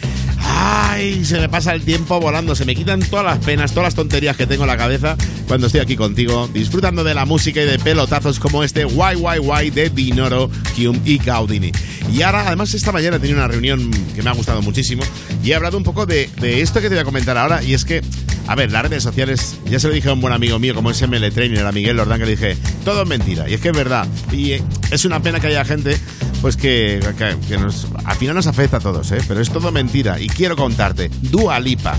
[0.58, 1.22] ¡Ay!
[1.24, 4.36] Se me pasa el tiempo volando, se me quitan todas las penas, todas las tonterías
[4.36, 7.78] que tengo en la cabeza cuando estoy aquí contigo, disfrutando de la música y de
[7.78, 11.72] pelotazos como este YYY de Dinoro, Hume y Gaudini.
[12.12, 15.02] Y ahora, además, esta mañana he tenido una reunión que me ha gustado muchísimo
[15.44, 17.74] y he hablado un poco de, de esto que te voy a comentar ahora, y
[17.74, 18.00] es que,
[18.46, 20.90] a ver, las redes sociales, ya se lo dije a un buen amigo mío como
[20.90, 23.68] es ML Trainer, a Miguel Lordán, que le dije, todo es mentira, y es que
[23.68, 25.98] es verdad, y eh, es una pena que haya gente
[26.40, 27.00] pues que,
[27.48, 29.18] que- nos, al final nos afecta a todos, ¿eh?
[29.26, 30.20] pero es todo mentira.
[30.20, 31.96] Y quiero contarte, Dua Lipa.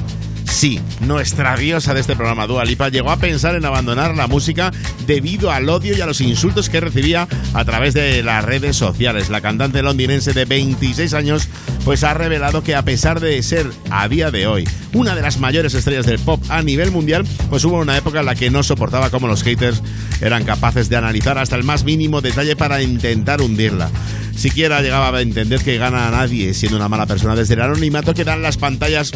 [0.47, 4.71] Sí, nuestra diosa de este programa, Dua Lipa, llegó a pensar en abandonar la música
[5.05, 9.29] debido al odio y a los insultos que recibía a través de las redes sociales.
[9.29, 11.47] La cantante londinense de 26 años
[11.85, 15.39] pues ha revelado que a pesar de ser a día de hoy una de las
[15.39, 18.63] mayores estrellas del pop a nivel mundial, pues hubo una época en la que no
[18.63, 19.83] soportaba cómo los haters
[20.21, 23.91] eran capaces de analizar hasta el más mínimo detalle para intentar hundirla.
[24.35, 28.13] Siquiera llegaba a entender que gana a nadie siendo una mala persona desde el anonimato
[28.13, 29.11] que dan las pantallas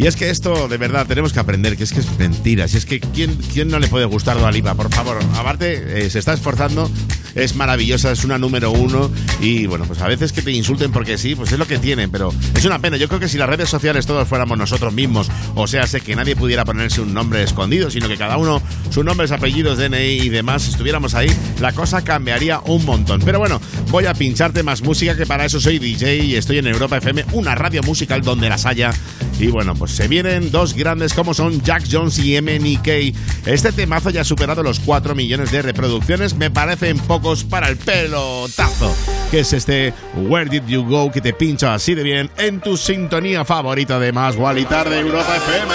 [0.00, 2.66] y es que esto, de verdad, tenemos que aprender que es que es mentira.
[2.68, 4.74] Si es que, ¿quién, quién no le puede gustar Dua Lipa?
[4.74, 6.90] Por favor, aparte, eh, se está esforzando,
[7.34, 9.10] es maravillosa, es una número uno.
[9.40, 12.10] Y bueno, pues a veces que te insulten porque sí, pues es lo que tienen,
[12.10, 12.96] pero es una pena.
[12.96, 16.16] Yo creo que si las redes sociales todos fuéramos nosotros mismos, o sea, sé que
[16.16, 20.28] nadie pudiera ponerse un nombre escondido, sino que cada uno, sus nombres, apellidos, DNI y
[20.28, 23.20] demás, estuviéramos ahí, la cosa cambiaría un montón.
[23.24, 23.60] Pero bueno,
[23.90, 27.26] voy a pincharte más música, que para eso soy DJ y estoy en Europa FM,
[27.32, 28.92] una radio musical donde las haya.
[29.38, 32.88] Y bueno, pues se vienen dos grandes como son Jack Jones y MNK.
[33.46, 36.98] Este temazo ya ha superado los 4 millones de reproducciones, me parecen
[37.48, 38.94] para el pelotazo.
[39.30, 42.76] Que es este Where Did You Go que te pincha así de bien en tu
[42.76, 45.74] sintonía favorita de Más y Tarde Europa FM.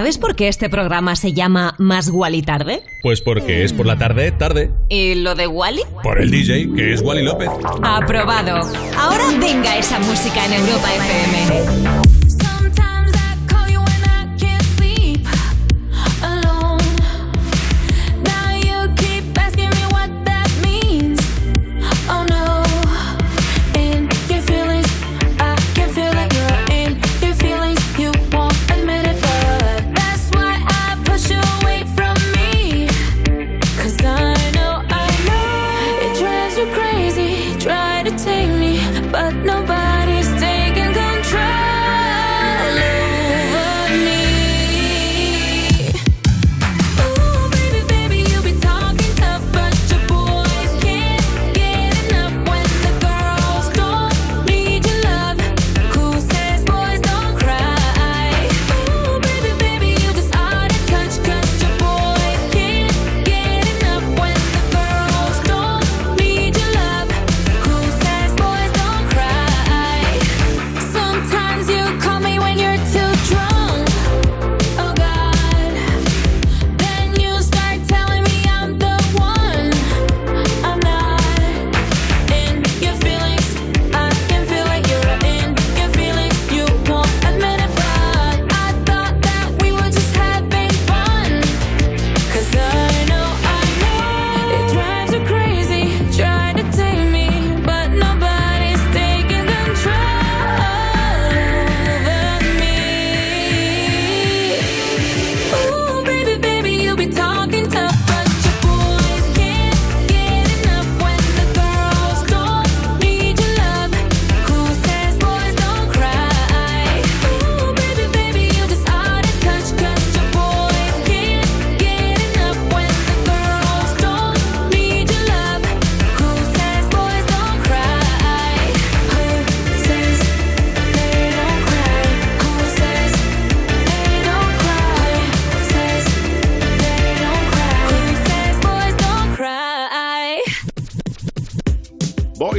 [0.00, 2.82] ¿Sabes por qué este programa se llama Más Wally Tarde?
[3.02, 4.70] Pues porque es por la tarde, tarde.
[4.88, 5.82] ¿Y lo de Wally?
[6.02, 7.50] Por el DJ, que es Wally López.
[7.82, 8.66] Aprobado.
[8.96, 12.09] Ahora venga esa música en Europa FM.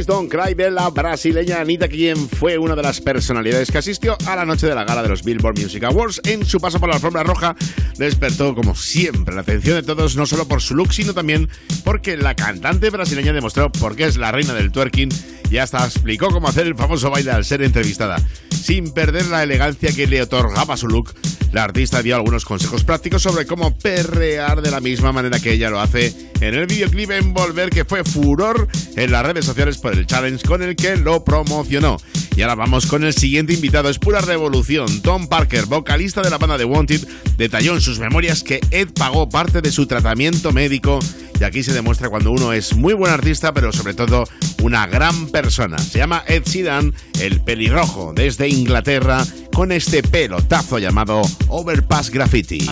[0.02, 4.16] Boys Don't Cry de la brasileña Anita, quien fue una de las personalidades que asistió
[4.26, 6.20] a la noche de la gala de los Billboard Music Awards.
[6.24, 7.54] En su paso por la alfombra roja,
[7.98, 11.48] despertó, como siempre, la atención de todos, no solo por su look, sino también
[11.84, 15.10] porque la cantante brasileña demostró por qué es la reina del twerking
[15.50, 18.16] y hasta explicó cómo hacer el famoso baile al ser entrevistada.
[18.50, 21.14] Sin perder la elegancia que le otorgaba su look,
[21.52, 25.70] la artista dio algunos consejos prácticos sobre cómo perrear de la misma manera que ella
[25.70, 30.06] lo hace en el videoclip Envolver que fue furor en las redes sociales por el
[30.06, 31.98] challenge con el que lo promocionó.
[32.36, 35.02] Y ahora vamos con el siguiente invitado, es pura revolución.
[35.02, 39.28] Tom Parker, vocalista de la banda de Wanted, detalló en sus memorias que Ed pagó
[39.28, 40.98] parte de su tratamiento médico
[41.38, 44.24] y aquí se demuestra cuando uno es muy buen artista, pero sobre todo
[44.62, 45.78] una gran persona.
[45.78, 52.66] Se llama Ed Sheeran, el pelirrojo, desde Inglaterra, con este pelotazo llamado Overpass Graffiti.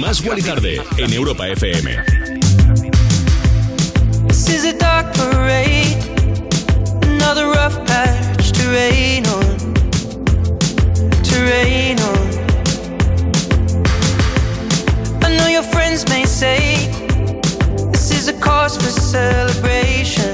[0.00, 2.25] Más Wally tarde en Europa FM.
[4.46, 5.96] This is a dark parade,
[7.02, 9.56] another rough patch to rain on,
[11.24, 12.26] to rain on.
[15.24, 16.86] I know your friends may say
[17.90, 20.32] this is a cause for celebration.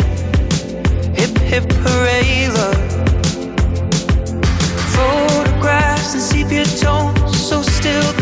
[1.15, 2.93] Hip hip hooray, love.
[4.95, 8.22] Photographs and sepia tones, so still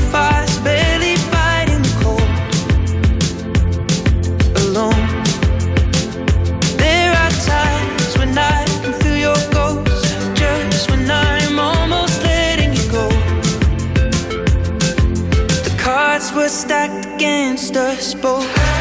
[17.20, 18.79] against us both.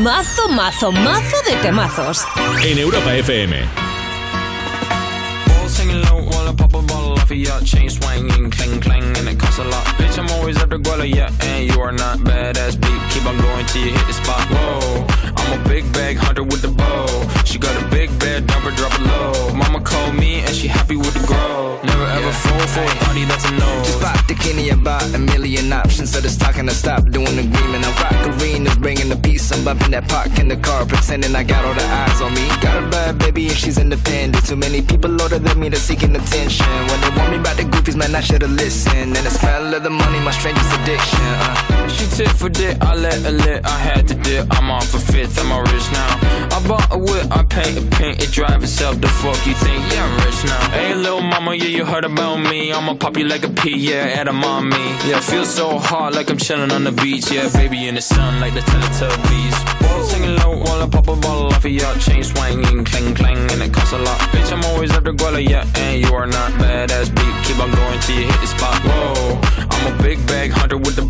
[0.00, 2.24] Mazo, mazo, mazo de temazos.
[2.62, 3.54] En Europa FM.
[5.46, 9.28] Balls low while I pop a bottle off of your chain swinging, clang clang, and
[9.28, 9.84] it costs a lot.
[9.98, 13.00] Bitch, I'm always at the guala, yeah, and you are not badass beat.
[13.10, 14.40] Keep on going till you hit the spot.
[14.50, 17.06] Whoa, I'm a big bag hunter with the bow.
[17.44, 19.54] She got a big bed, drop her, drop it low.
[19.54, 21.78] Mama called me and she happy with the grow.
[21.84, 23.89] Never ever fall for a party that's a no.
[24.50, 26.10] Pop about a million options.
[26.10, 27.84] So just talking I stop doing the agreement?
[27.86, 29.52] I rock arenas, bringing the peace.
[29.52, 32.48] I'm bumping that park in the car, pretending I got all the eyes on me.
[32.60, 34.44] Got a bad baby and she's independent.
[34.46, 36.66] Too many people older than me that's seeking attention.
[36.66, 39.16] When they want me about the goofies, man, I should've listened.
[39.16, 41.20] And the smell of the money, my strangest addiction.
[41.20, 41.80] Uh.
[41.90, 44.46] She tit for dick, I let her lit, I had to dip.
[44.50, 46.18] I'm off for fifth, I'm all rich now.
[46.56, 49.00] I bought a whip, I paint a paint, it drive itself.
[49.00, 49.92] The fuck you think?
[49.92, 50.70] Yeah, I'm rich now.
[50.70, 52.72] Hey, little mama, yeah, you heard about me.
[52.72, 54.76] I'ma pop you like a pea, yeah, at a mommy.
[55.08, 57.30] Yeah, feel so hot like I'm chilling on the beach.
[57.30, 59.56] Yeah, baby in the sun like the Teletubbies.
[60.08, 63.62] Singing low while I pop a bottle off of your chain swinging, clang clang, and
[63.62, 64.18] it costs a lot.
[64.32, 67.34] Bitch, I'm always after Guala, yeah, and you are not badass beat.
[67.46, 68.80] Keep on going till you hit the spot.
[68.82, 71.09] Whoa, I'm a big bag hunter with the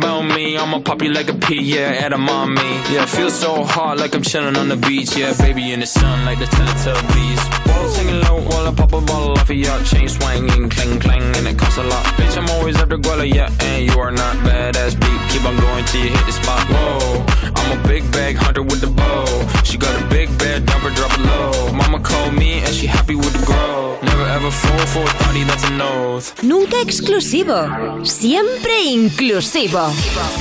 [0.01, 0.57] me.
[0.57, 2.61] I'ma pop you like a pea, yeah, mommy.
[2.93, 5.15] Yeah, feel so hot like I'm chilling on the beach.
[5.15, 7.41] Yeah, baby in the sun like the Teletubbies.
[7.67, 11.35] While singing low while I pop a bottle off of your chain swinging, clang clang,
[11.37, 12.05] and it costs a lot.
[12.17, 15.21] Bitch, I'm always after Guala, yeah, and you are not badass beat.
[15.31, 16.63] Keep on going till you hit the spot.
[16.69, 17.25] Whoa,
[17.55, 19.63] I'm a big bag hunter with the bow.
[19.63, 21.73] She got a big bed, dumper, drop it low.
[21.73, 23.97] Mama called me and she happy with the grow.
[24.01, 26.43] Never ever fall for a thotty, that's an oath.
[26.43, 27.55] Nunca exclusivo,
[28.03, 29.91] siempre inclusivo.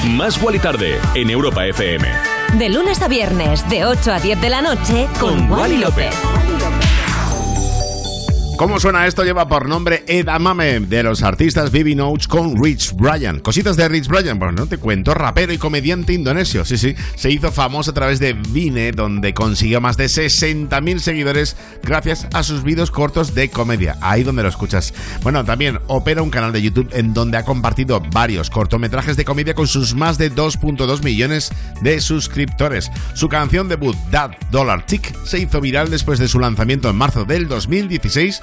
[0.04, 2.06] Más y tarde en Europa FM.
[2.58, 6.14] De lunes a viernes, de 8 a 10 de la noche, con, Wally López.
[8.60, 9.24] ¿Cómo suena esto?
[9.24, 13.40] Lleva por nombre Edamame de los artistas Vivi Notes con Rich Brian.
[13.40, 16.94] Cositas de Rich Brian, bueno, no te cuento, rapero y comediante indonesio, sí, sí.
[17.14, 22.42] Se hizo famoso a través de Vine, donde consiguió más de 60.000 seguidores gracias a
[22.42, 23.96] sus vídeos cortos de comedia.
[24.02, 24.92] Ahí donde lo escuchas.
[25.22, 29.54] Bueno, también opera un canal de YouTube en donde ha compartido varios cortometrajes de comedia
[29.54, 31.50] con sus más de 2.2 millones
[31.80, 32.90] de suscriptores.
[33.14, 37.24] Su canción debut, That Dollar Tick, se hizo viral después de su lanzamiento en marzo
[37.24, 38.42] del 2016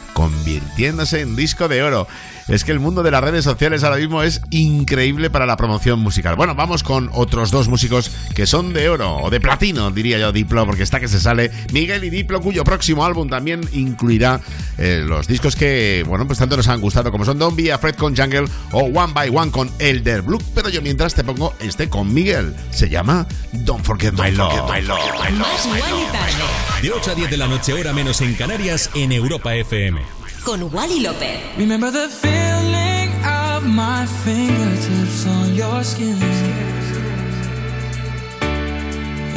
[0.13, 2.07] convirtiéndose en disco de oro.
[2.47, 5.99] Es que el mundo de las redes sociales ahora mismo es increíble para la promoción
[5.99, 6.35] musical.
[6.35, 10.31] Bueno, vamos con otros dos músicos que son de oro, o de platino, diría yo,
[10.31, 14.41] Diplo, porque está que se sale Miguel y Diplo, cuyo próximo álbum también incluirá
[14.77, 17.95] eh, los discos que, bueno, pues tanto nos han gustado, como son Don't Be Afraid
[17.95, 20.41] con Jungle o One by One con Elder Blue.
[20.53, 22.53] Pero yo mientras te pongo este con Miguel.
[22.71, 24.69] Se llama Don't Forget Love.
[24.69, 25.01] My love.
[26.81, 30.00] De 8 a 10 de la noche, hora menos en Canarias, en Europa FM.
[30.43, 31.39] Con Wally López.
[31.55, 36.17] Remember the feeling of my fingertips on your skin.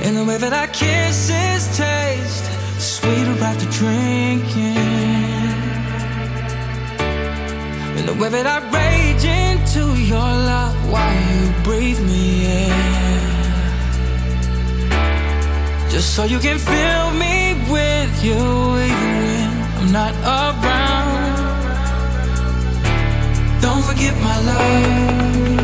[0.03, 2.47] And the way that our kisses taste
[2.79, 4.79] sweeter after drinking.
[7.99, 12.95] And the way that I rage into your love while you breathe me in.
[15.91, 18.41] Just so you can fill me with you
[18.89, 20.84] even when I'm not around.
[23.65, 25.64] Don't forget my love.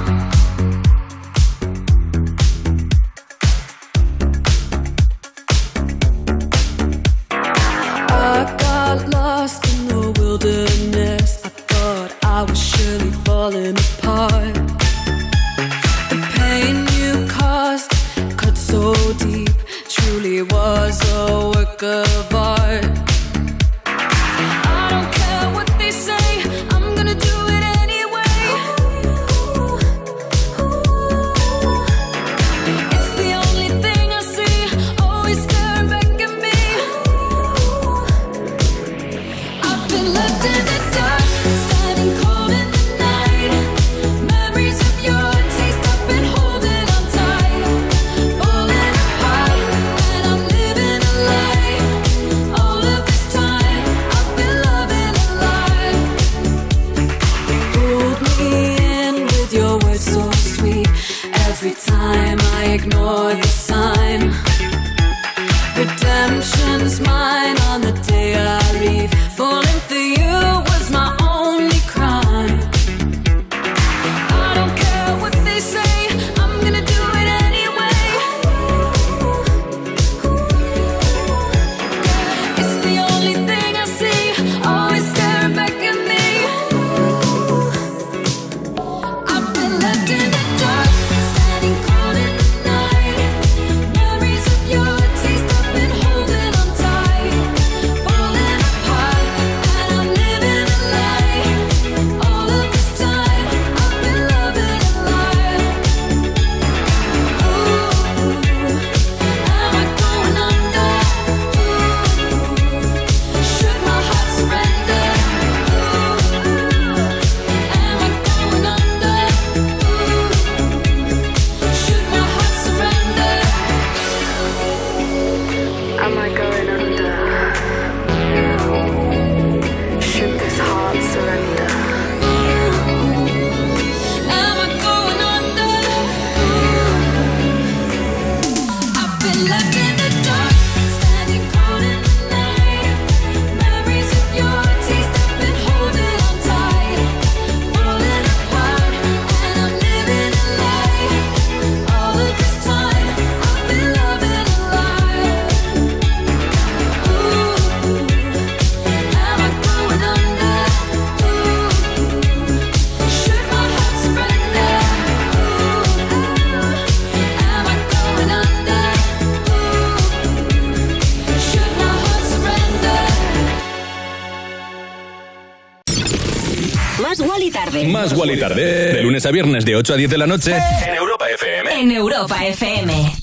[178.01, 180.95] Más y tarde, de lunes a viernes, de 8 a 10 de la noche, en
[180.95, 181.81] Europa FM.
[181.81, 183.13] En Europa FM.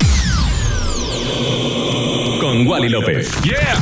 [2.40, 3.28] Con Wally López.
[3.42, 3.74] ¡Yeah!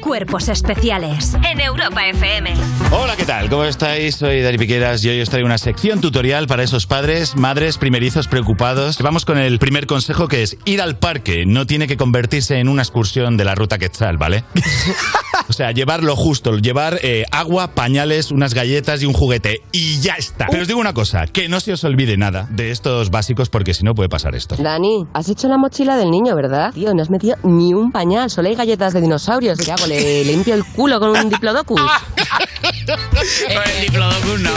[0.00, 1.36] Cuerpos especiales.
[1.48, 2.54] En Europa FM.
[2.90, 3.48] Hola, ¿qué tal?
[3.48, 4.16] ¿Cómo estáis?
[4.16, 8.26] Soy Dari Piqueras y hoy os traigo una sección tutorial para esos padres, madres, primerizos
[8.26, 9.00] preocupados.
[9.00, 11.46] Vamos con el primer consejo que es ir al parque.
[11.46, 14.42] No tiene que convertirse en una excursión de la ruta Quetzal, ¿vale?
[15.48, 19.62] o sea, llevar lo justo, llevar eh, agua, pañales, unas galletas y un juguete.
[19.72, 20.46] Y ya está.
[20.50, 23.74] Pero os digo una cosa, que no se os olvide nada de estos básicos porque
[23.74, 24.56] si no puede pasar esto.
[24.56, 26.72] Dani, has hecho la mochila del niño, ¿verdad?
[26.72, 29.58] Tío, no has metido ni un pañal, solo hay galletas de dinosaurios.
[29.58, 29.86] ¿Qué hago?
[29.86, 31.80] ¿Le limpio el culo con un diplodocus?
[32.88, 34.50] el diplodocus no,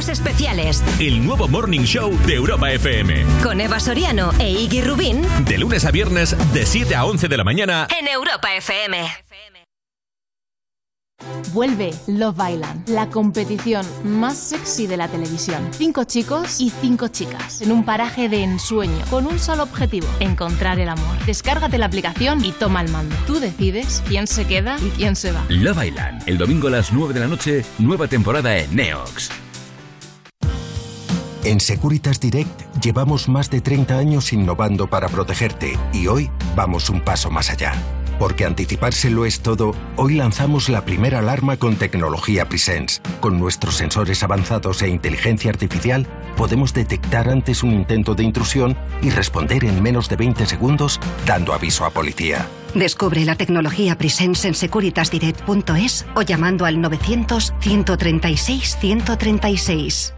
[0.00, 0.82] Cuerpos especiales.
[0.98, 3.22] El nuevo Morning Show de Europa FM.
[3.42, 5.20] Con Eva Soriano e Iggy Rubín.
[5.44, 7.86] De lunes a viernes, de 7 a 11 de la mañana.
[7.98, 8.96] En Europa FM.
[11.52, 15.68] Vuelve Love Island, la competición más sexy de la televisión.
[15.72, 20.80] Cinco chicos y cinco chicas en un paraje de ensueño con un solo objetivo, encontrar
[20.80, 21.26] el amor.
[21.26, 23.14] Descárgate la aplicación y toma el mando.
[23.26, 25.44] Tú decides quién se queda y quién se va.
[25.50, 29.30] Love Island, el domingo a las 9 de la noche, nueva temporada en Neox.
[31.42, 37.00] En Securitas Direct llevamos más de 30 años innovando para protegerte y hoy vamos un
[37.00, 37.72] paso más allá.
[38.18, 43.00] Porque anticipárselo es todo, hoy lanzamos la primera alarma con tecnología Presence.
[43.20, 46.06] Con nuestros sensores avanzados e inteligencia artificial,
[46.36, 51.54] podemos detectar antes un intento de intrusión y responder en menos de 20 segundos, dando
[51.54, 52.46] aviso a policía.
[52.74, 60.14] Descubre la tecnología Presence en securitasdirect.es o llamando al 900 136 136.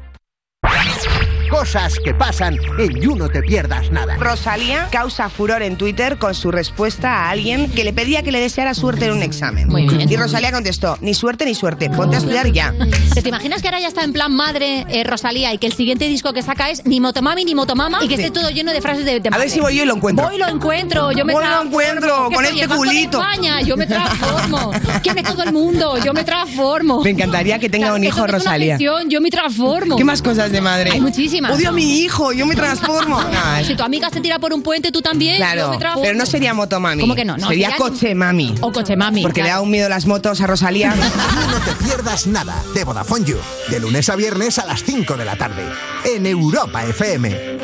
[1.52, 4.16] Cosas que pasan en You No Te Pierdas Nada.
[4.16, 8.40] Rosalía causa furor en Twitter con su respuesta a alguien que le pedía que le
[8.40, 9.68] deseara suerte en un examen.
[9.68, 10.10] Muy bien.
[10.10, 12.72] Y Rosalía contestó, ni suerte ni suerte, ponte a estudiar ya.
[13.22, 16.08] ¿Te imaginas que ahora ya está en plan madre eh, Rosalía y que el siguiente
[16.08, 19.04] disco que saca es ni Motomami ni Motomama y que esté todo lleno de frases
[19.04, 20.24] de, de A ver si voy yo y lo encuentro.
[20.24, 23.20] Voy y lo encuentro, yo me Voy y lo encuentro, con estoy este de culito.
[23.20, 24.72] España, yo me transformo.
[25.02, 27.02] Quiere todo el mundo, yo me transformo.
[27.04, 28.78] Me encantaría que tenga Claro, un hijo es Rosalía.
[28.78, 29.96] yo me transformo.
[29.96, 30.92] ¿Qué más cosas de madre?
[30.92, 31.41] Hay muchísimas.
[31.50, 33.20] Odio a mi hijo, yo me transformo.
[33.32, 35.34] No, es- Si tu amiga se tira por un puente, tú también.
[35.34, 37.00] yo Claro, me pero no sería motomami.
[37.02, 37.36] ¿Cómo que no?
[37.36, 38.54] No, sería sería- coche mami.
[38.60, 39.22] O coche mami.
[39.22, 40.94] Porque le da un miedo las motos a Rosalía.
[41.52, 43.36] No te pierdas nada de Vodafone You,
[43.68, 45.62] de lunes a viernes a las 5 de la tarde,
[46.04, 47.58] en Europa FM.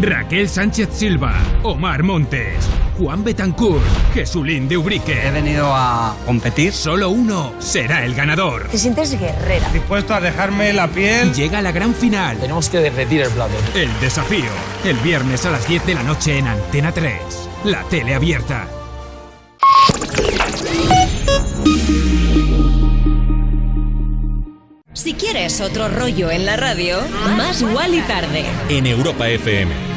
[0.00, 2.64] Raquel Sánchez Silva, Omar Montes,
[2.98, 3.82] Juan Betancourt,
[4.14, 5.26] Jesulín de Ubrique.
[5.26, 6.72] He venido a competir.
[6.72, 8.68] Solo uno será el ganador.
[8.68, 9.68] Te sientes guerrera.
[9.70, 11.32] Dispuesto a dejarme la piel.
[11.34, 12.36] Llega la gran final.
[12.38, 13.54] Tenemos que derretir el plato.
[13.74, 14.50] El desafío.
[14.84, 17.14] El viernes a las 10 de la noche en Antena 3.
[17.64, 18.68] La tele abierta.
[24.92, 26.98] Si quieres otro rollo en la radio,
[27.36, 28.44] más igual y tarde.
[28.68, 29.93] En Europa FM.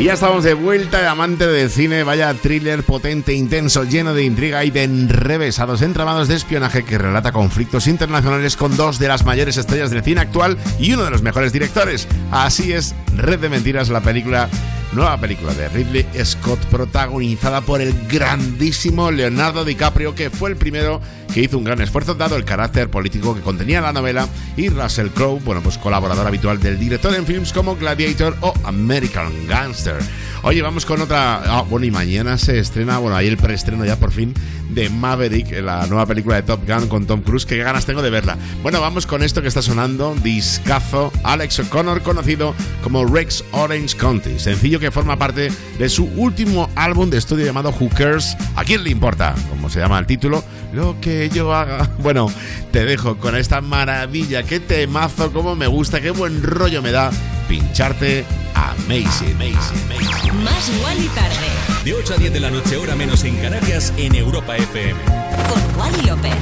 [0.00, 4.64] Y ya estamos de vuelta, amante del cine, vaya thriller potente, intenso, lleno de intriga
[4.64, 9.58] y de enrevesados entramados de espionaje que relata conflictos internacionales con dos de las mayores
[9.58, 12.08] estrellas del cine actual y uno de los mejores directores.
[12.30, 14.48] Así es, Red de Mentiras, la película,
[14.92, 21.00] nueva película de Ridley Scott, protagonizada por el grandísimo Leonardo DiCaprio, que fue el primero
[21.32, 25.08] que hizo un gran esfuerzo dado el carácter político que contenía la novela, y Russell
[25.08, 29.96] Crowe, bueno, pues colaborador habitual del director en films como Gladiator o American Gangster.
[30.42, 31.42] Oye, vamos con otra.
[31.44, 34.32] ah, bueno, y mañana se estrena, bueno, ahí el preestreno ya por fin
[34.70, 37.44] de Maverick, la nueva película de Top Gun con Tom Cruise.
[37.44, 38.38] Qué ganas tengo de verla.
[38.62, 44.38] Bueno, vamos con esto que está sonando: discazo Alex O'Connor, conocido como Rex Orange County.
[44.38, 48.36] Sencillo que forma parte de su último álbum de estudio llamado Who Cares?
[48.56, 49.34] ¿A quién le importa?
[49.48, 50.42] Como se llama el título,
[50.72, 51.88] lo que yo haga.
[52.00, 52.32] Bueno,
[52.72, 54.42] te dejo con esta maravilla.
[54.42, 57.10] Qué temazo, cómo me gusta, qué buen rollo me da
[57.46, 58.24] pincharte
[58.54, 60.44] Amazing, amazing, amazing.
[60.44, 61.46] Más igual y tarde.
[61.84, 65.00] De 8 a 10 de la noche, hora menos en Canarias, en Europa FM.
[65.48, 66.34] Con Wally López.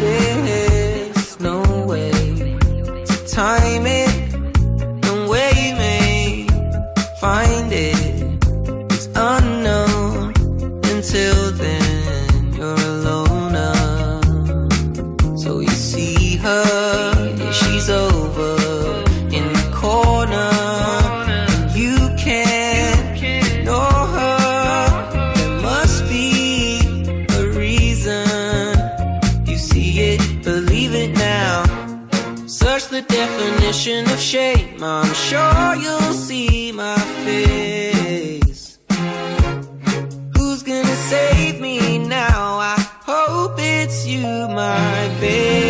[0.00, 4.08] There's no way to time it,
[5.04, 5.26] you
[5.76, 6.09] may
[7.20, 7.96] find it
[8.92, 10.32] is unknown.
[10.92, 13.54] Until then, you're alone.
[13.54, 15.36] uh.
[15.36, 18.56] So you see her, yeah, she's over
[19.36, 20.50] in the corner.
[21.80, 25.32] You can't ignore her.
[25.36, 26.80] There must be
[27.38, 28.26] a reason.
[29.46, 31.64] You see it, believe it now.
[32.46, 34.82] Search the definition of shame.
[34.82, 38.78] I'm sure you'll see my face.
[40.36, 42.58] Who's gonna save me now?
[42.58, 45.69] I hope it's you, my babe.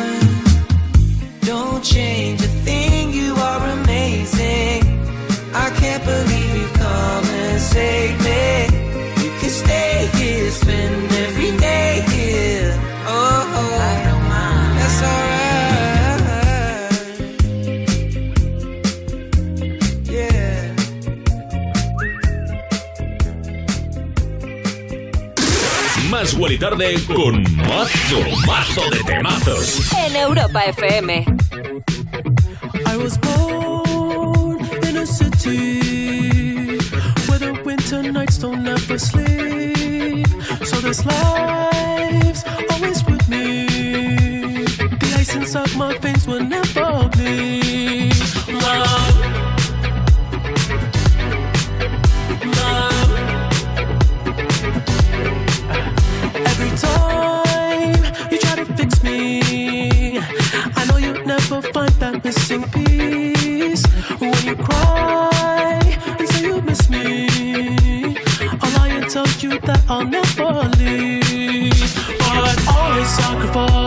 [26.51, 29.91] Y Tarde con mazo, mazo de temazos.
[29.93, 31.25] En Europa FM.
[32.85, 36.77] I was born in a city
[37.27, 40.27] where the winter nights don't ever sleep.
[40.65, 44.65] So this life's always with me.
[44.65, 48.13] The ice inside my veins will never bleed.
[48.47, 49.10] Love.
[62.31, 63.85] Missing piece.
[64.19, 65.81] When you cry
[66.17, 67.27] and say you miss me,
[68.61, 71.93] I'll lie and tell you that I'll never leave.
[72.19, 73.80] But always sacrifice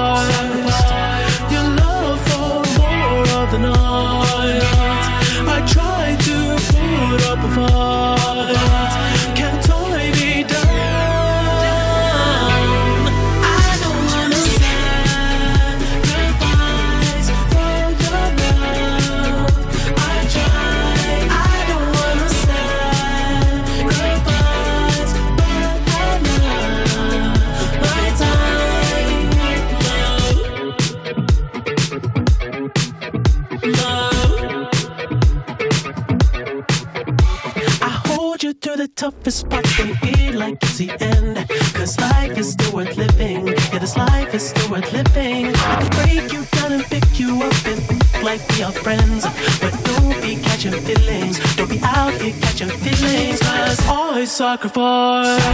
[48.65, 49.25] are friends.
[49.61, 51.39] But don't be catching feelings.
[51.57, 53.41] Don't be out here catching feelings.
[53.41, 55.45] Cause I sacrifice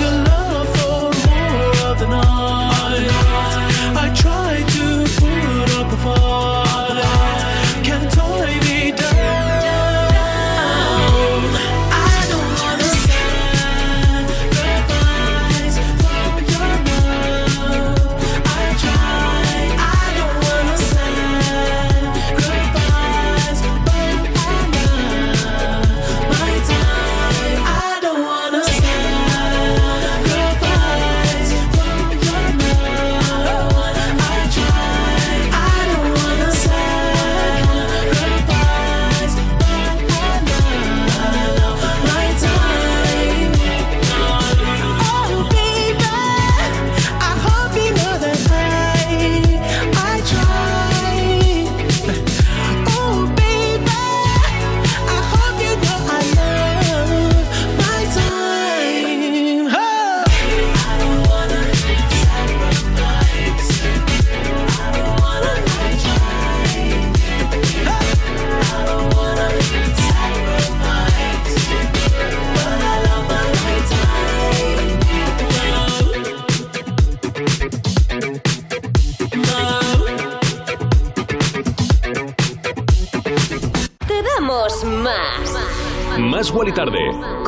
[0.00, 1.00] your love for
[1.30, 3.08] more of the night.
[3.96, 4.84] I try to
[5.20, 6.53] put up a fight.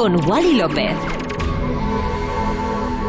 [0.06, 0.94] Con Wally López.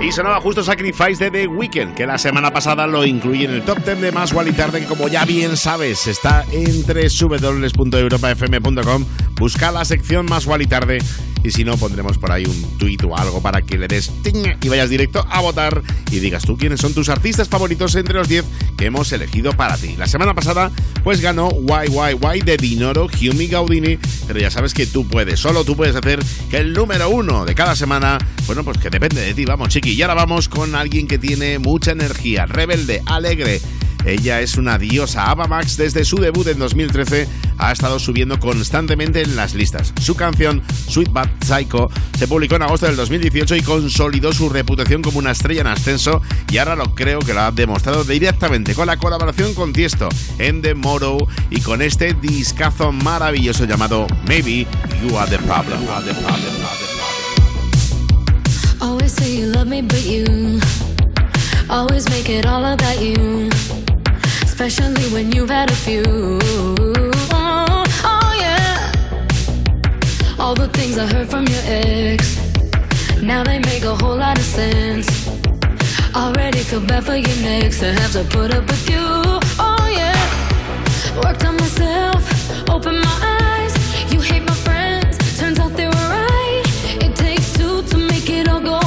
[0.02, 3.62] Y sonaba justo Sacrifice de The Weeknd, que la semana pasada lo incluí en el
[3.62, 9.06] top 10 de Más y Tarde, que como ya bien sabes, está entre www.europafm.com.
[9.36, 10.98] Busca la sección Más y Tarde
[11.44, 14.44] y si no, pondremos por ahí un tuit o algo para que le des ting
[14.62, 15.82] y vayas directo a votar
[16.12, 18.46] y digas tú quiénes son tus artistas favoritos entre los 10
[18.78, 19.96] que hemos elegido para ti.
[19.98, 20.72] La semana pasada,
[21.04, 23.98] pues ganó YYY de Dinoro, Humi Gaudini,
[24.28, 26.20] pero ya sabes que tú puedes, solo tú puedes hacer
[26.50, 29.92] que el número uno de cada semana, bueno, pues que depende de ti, vamos, chiqui.
[29.92, 33.62] Y ahora vamos con alguien que tiene mucha energía, rebelde, alegre.
[34.08, 35.30] Ella es una diosa.
[35.30, 37.28] Ava Max, desde su debut en 2013,
[37.58, 39.94] ha estado subiendo constantemente en las listas.
[40.02, 45.02] Su canción, Sweet Bad Psycho, se publicó en agosto del 2018 y consolidó su reputación
[45.02, 46.22] como una estrella en ascenso.
[46.50, 50.08] Y ahora lo creo que lo ha demostrado directamente con la colaboración con Tiesto
[50.40, 54.66] en The Morrow y con este discazo maravilloso llamado Maybe
[55.04, 55.80] You Are the Problem.
[64.60, 66.04] Especially when you've had a few.
[67.32, 68.92] Oh, oh, yeah.
[70.40, 72.42] All the things I heard from your ex.
[73.22, 75.08] Now they make a whole lot of sense.
[76.16, 79.06] Already feel bad for your next to have to put up with you.
[79.60, 80.18] Oh, yeah.
[81.24, 82.24] Worked on myself,
[82.68, 83.74] open my eyes.
[84.12, 86.64] You hate my friends, turns out they were right.
[87.06, 88.87] It takes two to make it all go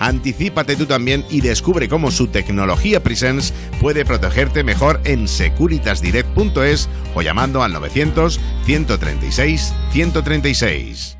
[0.00, 7.22] Anticípate tú también y descubre cómo su tecnología Presence puede protegerte mejor en securitasdirect.es o
[7.22, 11.19] llamando al 900 136 136.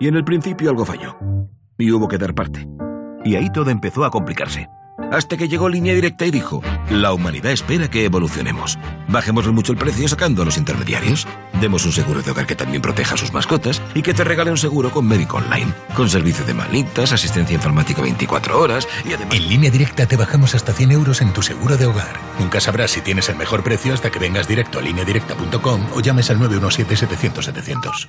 [0.00, 1.16] Y en el principio algo falló.
[1.76, 2.68] Y hubo que dar parte.
[3.24, 4.68] Y ahí todo empezó a complicarse.
[5.10, 6.60] Hasta que llegó Línea Directa y dijo,
[6.90, 8.78] la humanidad espera que evolucionemos.
[9.08, 11.26] Bajémosle mucho el precio sacando a los intermediarios.
[11.60, 14.50] Demos un seguro de hogar que también proteja a sus mascotas y que te regale
[14.50, 19.34] un seguro con médico online, con servicio de malitas, asistencia informática 24 horas y además...
[19.34, 22.18] En línea directa te bajamos hasta 100 euros en tu seguro de hogar.
[22.38, 26.30] Nunca sabrás si tienes el mejor precio hasta que vengas directo a lineadirecta.com o llames
[26.30, 28.08] al 917-700-700.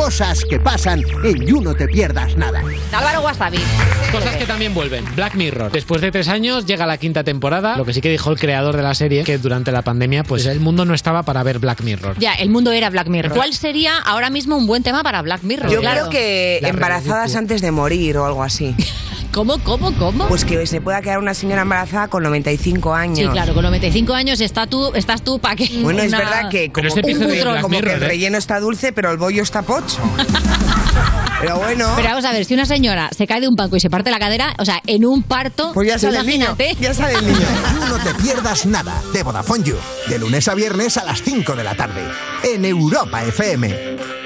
[0.00, 2.62] Cosas que pasan en You No Te Pierdas Nada.
[2.90, 3.58] Álvaro Wasabi.
[4.10, 5.04] Cosas que también vuelven.
[5.14, 5.70] Black Mirror.
[5.70, 7.76] Después de tres años llega la quinta temporada.
[7.76, 10.46] Lo que sí que dijo el creador de la serie, que durante la pandemia, pues
[10.46, 12.16] el mundo no estaba para ver Black Mirror.
[12.18, 13.34] Ya, el mundo era Black Mirror.
[13.34, 15.70] ¿Cuál sería ahora mismo un buen tema para Black Mirror?
[15.70, 16.08] Yo Claro.
[16.08, 18.74] creo que La embarazadas antes de morir o algo así.
[19.32, 20.26] ¿Cómo, cómo, cómo?
[20.26, 23.18] Pues que se pueda quedar una señora embarazada con 95 años.
[23.18, 25.68] Sí, claro, con 95 años está tú, estás tú para que.
[25.82, 27.62] Bueno, es verdad que como, un butrón.
[27.62, 27.82] como ¿eh?
[27.82, 29.98] que el relleno está dulce, pero el bollo está pocho.
[31.40, 31.92] pero bueno.
[31.94, 34.10] Pero vamos a ver, si una señora se cae de un banco y se parte
[34.10, 35.70] la cadera, o sea, en un parto.
[35.74, 36.82] Pues ya tú sale el niño, imagínate.
[36.82, 37.38] ya sale el niño.
[37.38, 39.76] You No Te Pierdas Nada de Vodafone You.
[40.08, 42.02] De lunes a viernes a las 5 de la tarde.
[42.42, 44.19] En Europa FM.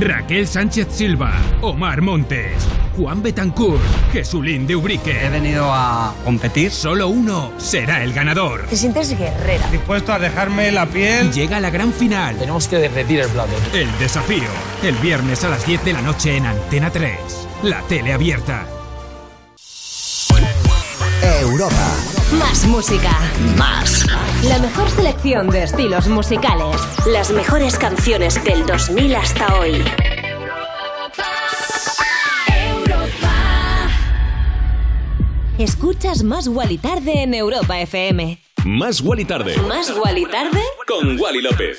[0.00, 2.52] Raquel Sánchez Silva, Omar Montes,
[2.96, 5.26] Juan Betancourt, Jesulín de Ubrique.
[5.26, 6.70] He venido a competir.
[6.70, 8.66] Solo uno será el ganador.
[8.68, 9.68] Te sientes guerrera.
[9.70, 11.32] Dispuesto a dejarme la piel.
[11.32, 12.36] Llega la gran final.
[12.36, 13.52] Tenemos que derretir el plato.
[13.74, 14.48] El desafío.
[14.84, 17.18] El viernes a las 10 de la noche en Antena 3.
[17.64, 18.77] La tele abierta.
[21.36, 21.96] Europa.
[22.38, 23.10] Más música.
[23.56, 24.06] Más.
[24.44, 26.76] La mejor selección de estilos musicales.
[27.06, 29.84] Las mejores canciones del 2000 hasta hoy.
[35.58, 38.38] Escuchas Más Wally Tarde en Europa FM.
[38.64, 39.56] Más Wally Tarde.
[39.68, 40.62] ¿Más Wally Tarde?
[40.86, 41.78] Con Wally López.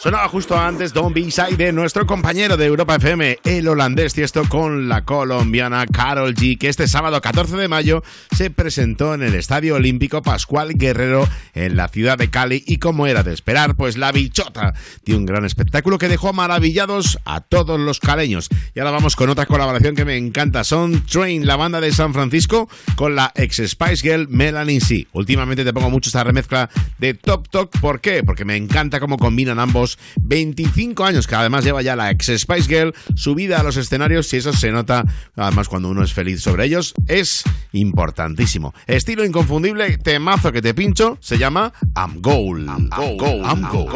[0.00, 4.88] Sonaba justo antes Don B-Side de nuestro compañero de Europa FM, el holandés Tiesto, con
[4.88, 9.74] la colombiana Carol G, que este sábado 14 de mayo se presentó en el Estadio
[9.74, 14.12] Olímpico Pascual Guerrero en la ciudad de Cali y como era de esperar, pues la
[14.12, 14.72] bichota
[15.04, 18.50] dio un gran espectáculo que dejó maravillados a todos los caleños.
[18.76, 22.14] Y ahora vamos con otra colaboración que me encanta, son Train, la banda de San
[22.14, 25.08] Francisco, con la ex Spice Girl Melanie C.
[25.10, 28.22] Últimamente te pongo mucho esta remezcla de Top Talk, ¿por qué?
[28.22, 29.87] Porque me encanta cómo combinan ambos
[30.20, 34.38] 25 años, que además lleva ya la ex Spice Girl, subida a los escenarios y
[34.38, 35.04] eso se nota,
[35.36, 38.74] además cuando uno es feliz sobre ellos, es importantísimo.
[38.86, 42.68] Estilo inconfundible, temazo que te pincho, se llama I'm Gold.
[42.68, 43.44] I'm Gold.
[43.44, 43.94] I'm Gold.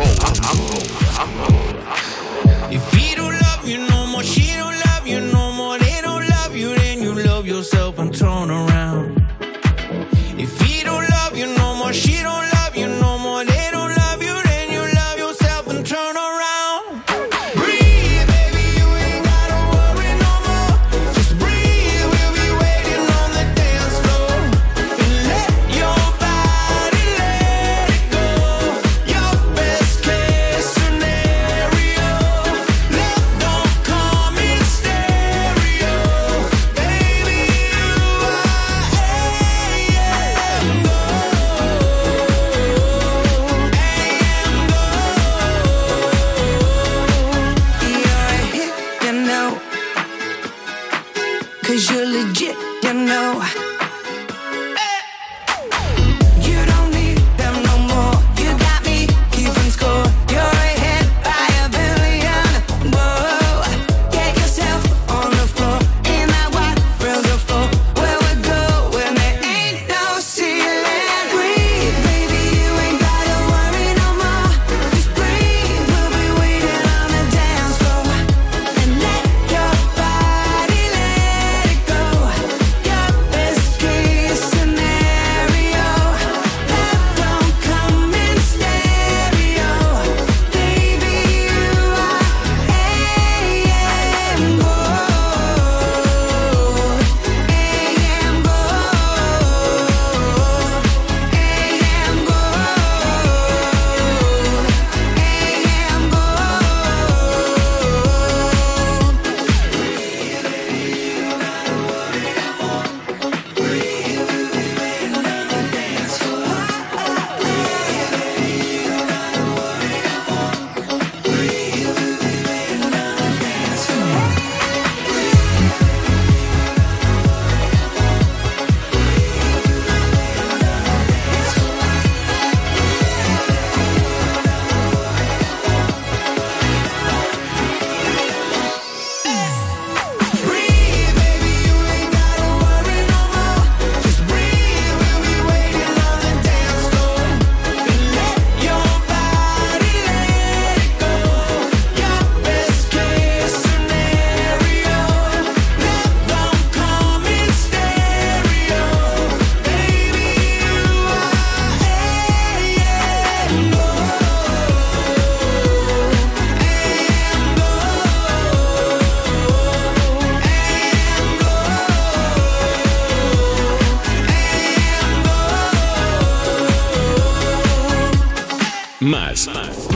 [2.71, 4.52] If he don't love you no more, she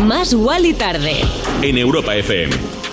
[0.07, 0.33] Más
[0.67, 1.23] y tarde.
[1.63, 2.86] En Europa FM.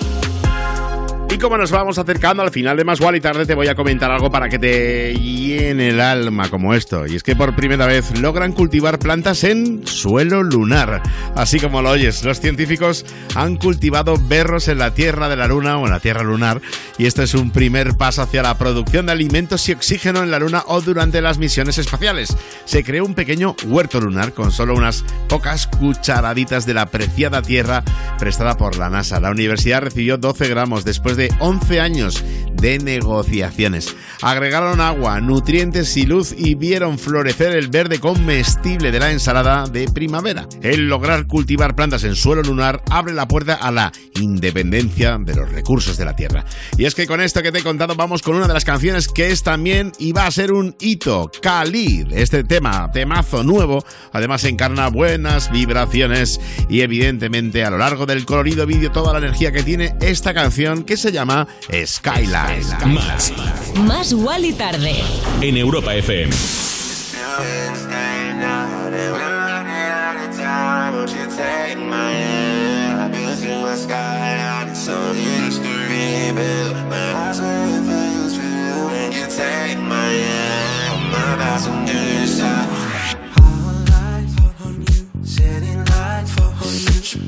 [1.34, 4.11] Y como nos vamos acercando al final de Más y Tarde, te voy a comentar
[4.11, 7.07] algo para que te llene el alma como esto.
[7.07, 11.01] Y es que por primera vez logran cultivar plantas en suelo lunar.
[11.35, 13.03] Así como lo oyes, los científicos
[13.34, 16.61] han cultivado berros en la Tierra de la Luna o en la Tierra lunar.
[16.99, 20.38] Y este es un primer paso hacia la producción de alimentos y oxígeno en la
[20.38, 22.38] Luna o durante las misiones espaciales.
[22.65, 27.84] Se creó un pequeño huerto lunar con solo unas pocas cucharaditas de la preciada Tierra
[28.19, 29.19] prestada por la NASA.
[29.19, 32.24] La universidad recibió 12 gramos después de 11 años
[32.64, 33.95] de negociaciones.
[34.22, 39.88] Agregaron agua, nutrientes y luz y vieron florecer el verde comestible de la ensalada de
[39.90, 40.48] primavera.
[40.62, 45.52] El lograr cultivar plantas en suelo lunar abre la puerta a la independencia de los
[45.52, 46.45] recursos de la Tierra.
[46.78, 49.08] Y es que con esto que te he contado vamos con una de las canciones
[49.08, 52.14] que es también y va a ser un hito, Khalid.
[52.14, 56.40] Este tema, temazo nuevo, además encarna buenas vibraciones
[56.70, 60.84] y evidentemente a lo largo del colorido vídeo toda la energía que tiene esta canción
[60.84, 61.48] que se llama
[61.85, 62.65] Skyline.
[62.88, 63.34] Más.
[63.76, 64.14] Más
[64.45, 65.03] y tarde.
[65.41, 66.34] En Europa FM.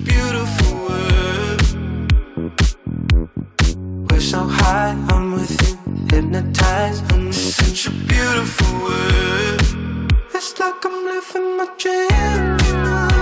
[0.04, 1.45] Beautiful world.
[4.16, 5.78] We're so high, I'm with you,
[6.10, 7.12] hypnotized.
[7.12, 10.14] In such a beautiful world.
[10.34, 13.15] It's like I'm living my dream.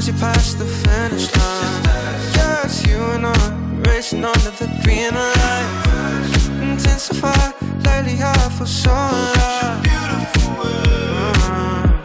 [0.00, 1.82] As you pass the finish line.
[2.32, 3.36] Just you and I
[3.86, 5.68] racing under the green light.
[6.62, 7.44] Intensify
[7.84, 9.84] lately, I feel so alive.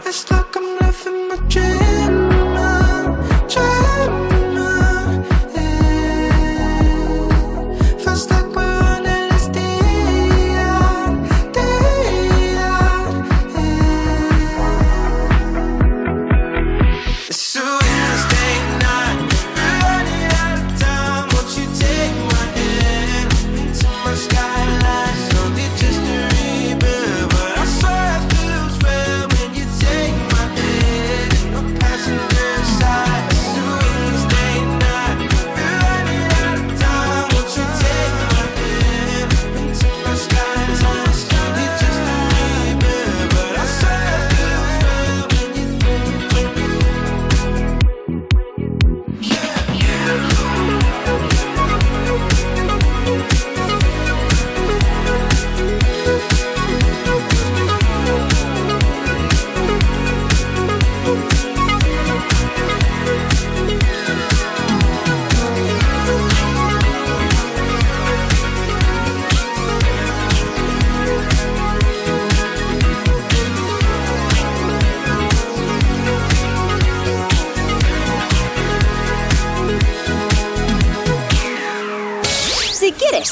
[0.04, 0.45] It's like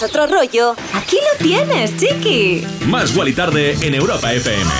[0.05, 2.67] otro rollo, aquí lo tienes, chiqui.
[2.87, 4.71] Más y tarde en Europa FM.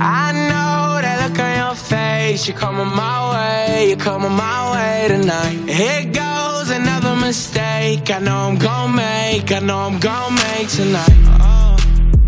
[0.00, 2.46] I know that look on your face.
[2.46, 3.88] You're coming my way.
[3.88, 5.68] You're coming my way tonight.
[5.68, 8.08] Here goes another mistake.
[8.10, 9.50] I know I'm gonna make.
[9.50, 11.10] I know I'm gonna make tonight.
[11.40, 11.76] Oh,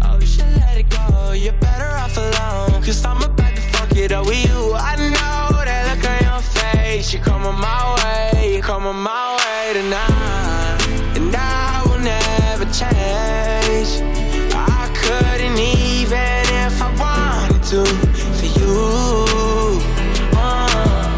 [0.02, 1.32] oh, you should let it go.
[1.32, 2.82] You're better off alone.
[2.82, 4.74] Cause I'm about to fuck it up with you.
[4.74, 7.12] I know that look on your face.
[7.12, 8.55] You're coming my way.
[8.55, 10.39] You're coming my way tonight.
[12.72, 14.01] change.
[14.55, 17.84] I couldn't even if I wanted to
[18.38, 18.76] for you.
[20.36, 20.68] Uh,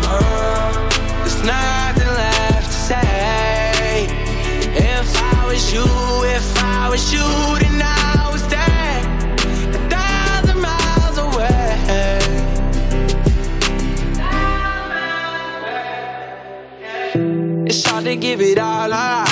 [0.09, 0.73] uh,
[1.21, 4.07] there's nothing left to say.
[4.75, 5.85] If I was you,
[6.37, 7.29] if I was you,
[7.61, 9.03] then I would stay
[9.69, 11.69] a thousand miles away.
[17.67, 19.32] It's hard to give it all up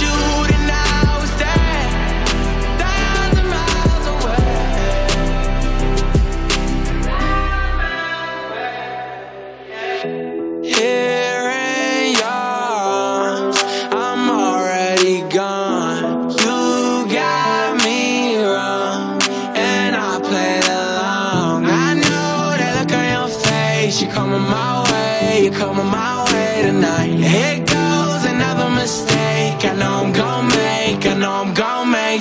[0.00, 0.57] I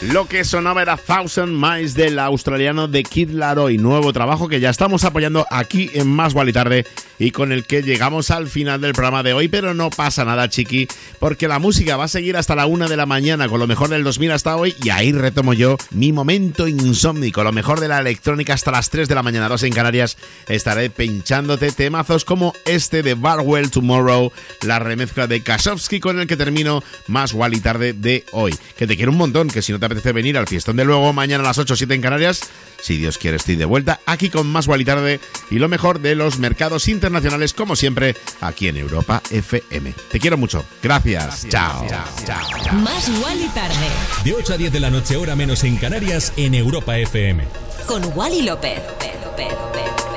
[0.00, 4.70] Lo que sonaba era Thousand Miles del australiano de Kid Laroi, nuevo trabajo que ya
[4.70, 6.86] estamos apoyando aquí en Más y Tarde
[7.18, 10.48] y con el que llegamos al final del programa de hoy, pero no pasa nada,
[10.48, 10.86] chiqui,
[11.18, 13.88] porque la música va a seguir hasta la una de la mañana con lo mejor
[13.88, 17.98] del 2000 hasta hoy y ahí retomo yo mi momento insómnico, lo mejor de la
[17.98, 20.16] electrónica hasta las 3 de la mañana, 2 en Canarias,
[20.46, 24.30] estaré pinchándote temazos como este de Barwell Tomorrow,
[24.62, 28.96] la remezcla de Kasowski con el que termino Más y Tarde de hoy, que te
[28.96, 31.48] quiero un montón, que si no te apetece venir al fiestón de luego mañana a
[31.48, 32.40] las 8 o 7 en Canarias,
[32.80, 35.20] si Dios quiere estoy de vuelta aquí con más y Tarde
[35.50, 39.94] y lo mejor de los mercados internacionales como siempre aquí en Europa FM.
[40.10, 40.64] Te quiero mucho.
[40.82, 41.48] Gracias.
[41.48, 41.84] Chao.
[42.72, 43.88] Más Wally tarde.
[44.24, 47.44] De 8 a 10 de la noche, hora menos en Canarias, en Europa FM.
[47.86, 48.80] Con Wally López.
[49.38, 50.07] In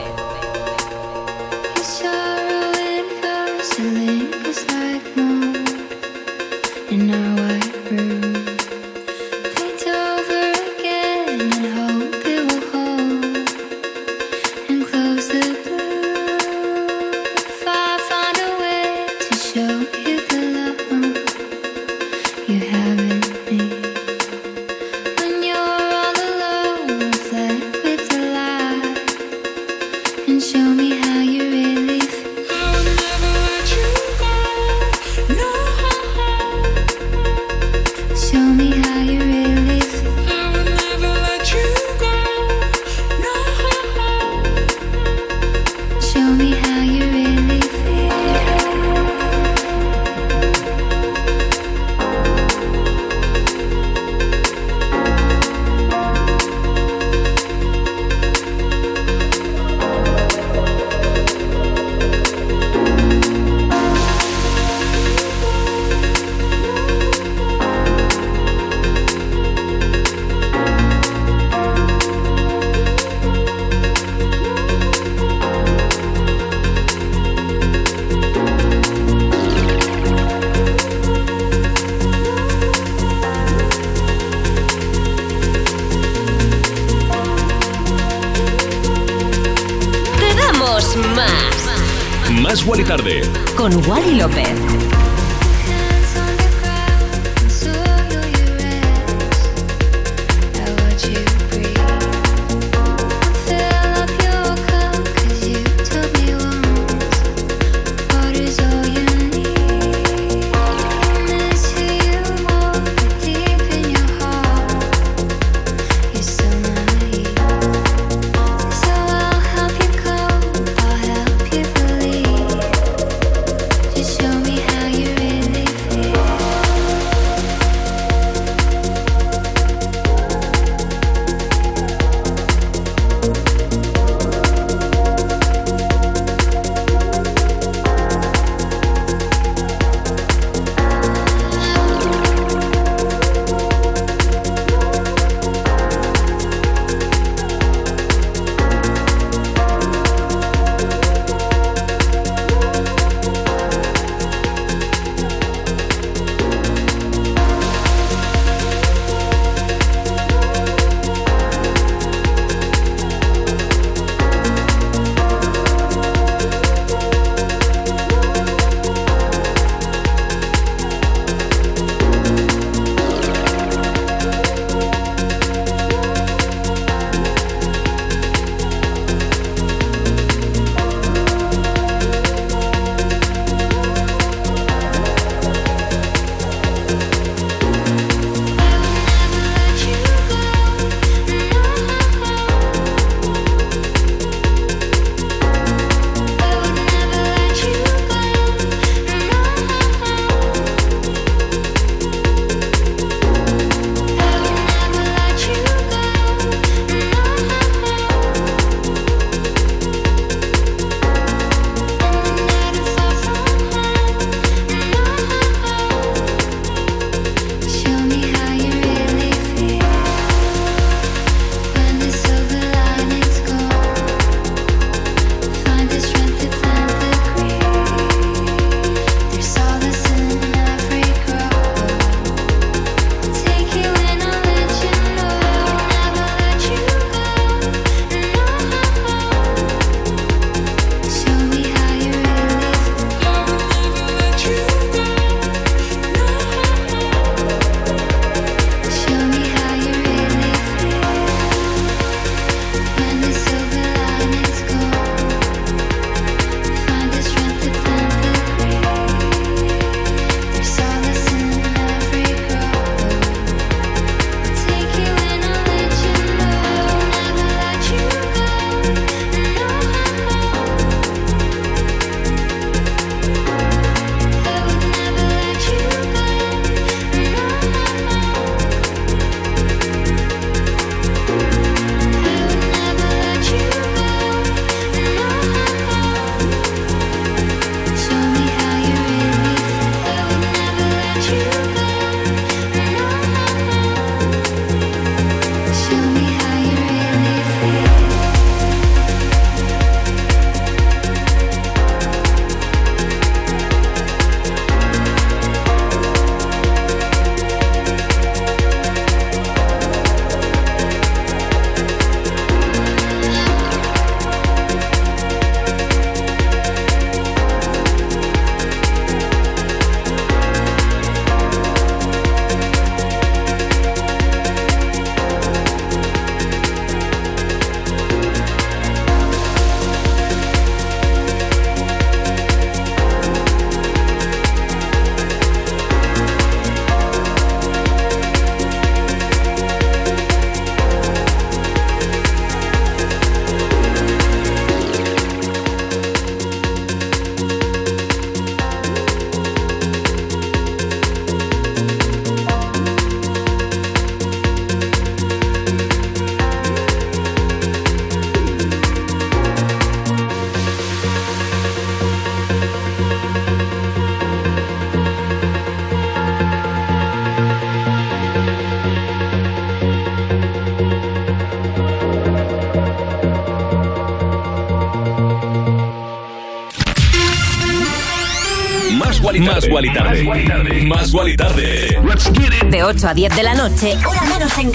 [382.91, 384.69] 8 a 10 de la noche, hora menos en